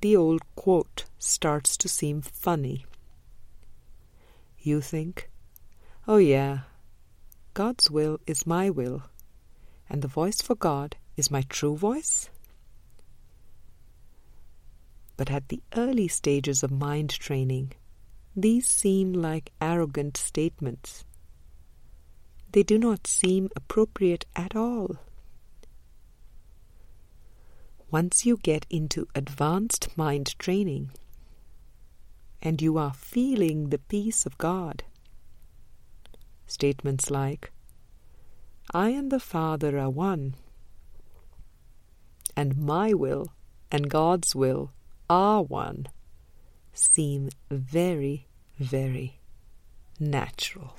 the 0.01 0.16
old 0.16 0.43
quote 0.57 1.05
starts 1.20 1.76
to 1.76 1.89
seem 1.89 2.22
funny. 2.22 2.87
You 4.59 4.81
think, 4.81 5.31
oh 6.09 6.16
yeah, 6.16 6.62
God's 7.55 7.89
will 7.89 8.18
is 8.26 8.45
my 8.45 8.68
will, 8.70 9.05
and 9.89 10.03
the 10.03 10.09
voice 10.09 10.43
for 10.43 10.57
God 10.57 10.97
is 11.16 11.31
my 11.31 11.43
true 11.43 11.76
voice? 11.76 12.31
But 15.16 15.31
at 15.31 15.51
the 15.51 15.62
early 15.76 16.09
stages 16.09 16.64
of 16.64 16.72
mind 16.72 17.11
training, 17.11 17.74
these 18.43 18.68
seem 18.68 19.12
like 19.12 19.53
arrogant 19.61 20.16
statements. 20.16 21.05
They 22.53 22.62
do 22.62 22.78
not 22.78 23.07
seem 23.07 23.51
appropriate 23.57 24.24
at 24.36 24.55
all. 24.55 24.97
Once 27.91 28.24
you 28.24 28.36
get 28.36 28.66
into 28.70 29.09
advanced 29.14 29.97
mind 29.97 30.39
training 30.39 30.91
and 32.41 32.62
you 32.62 32.78
are 32.78 32.93
feeling 32.95 33.70
the 33.70 33.78
peace 33.78 34.24
of 34.24 34.39
God, 34.39 34.84
statements 36.47 37.11
like, 37.11 37.51
I 38.72 38.91
and 38.91 39.11
the 39.11 39.20
Father 39.20 39.78
are 39.78 39.91
one, 39.91 40.36
and 42.36 42.57
my 42.57 42.93
will 42.93 43.32
and 43.72 43.91
God's 43.91 44.34
will 44.34 44.70
are 45.11 45.43
one, 45.43 45.86
seem 46.72 47.30
very, 47.51 48.28
very 48.59 49.19
natural. 50.01 50.75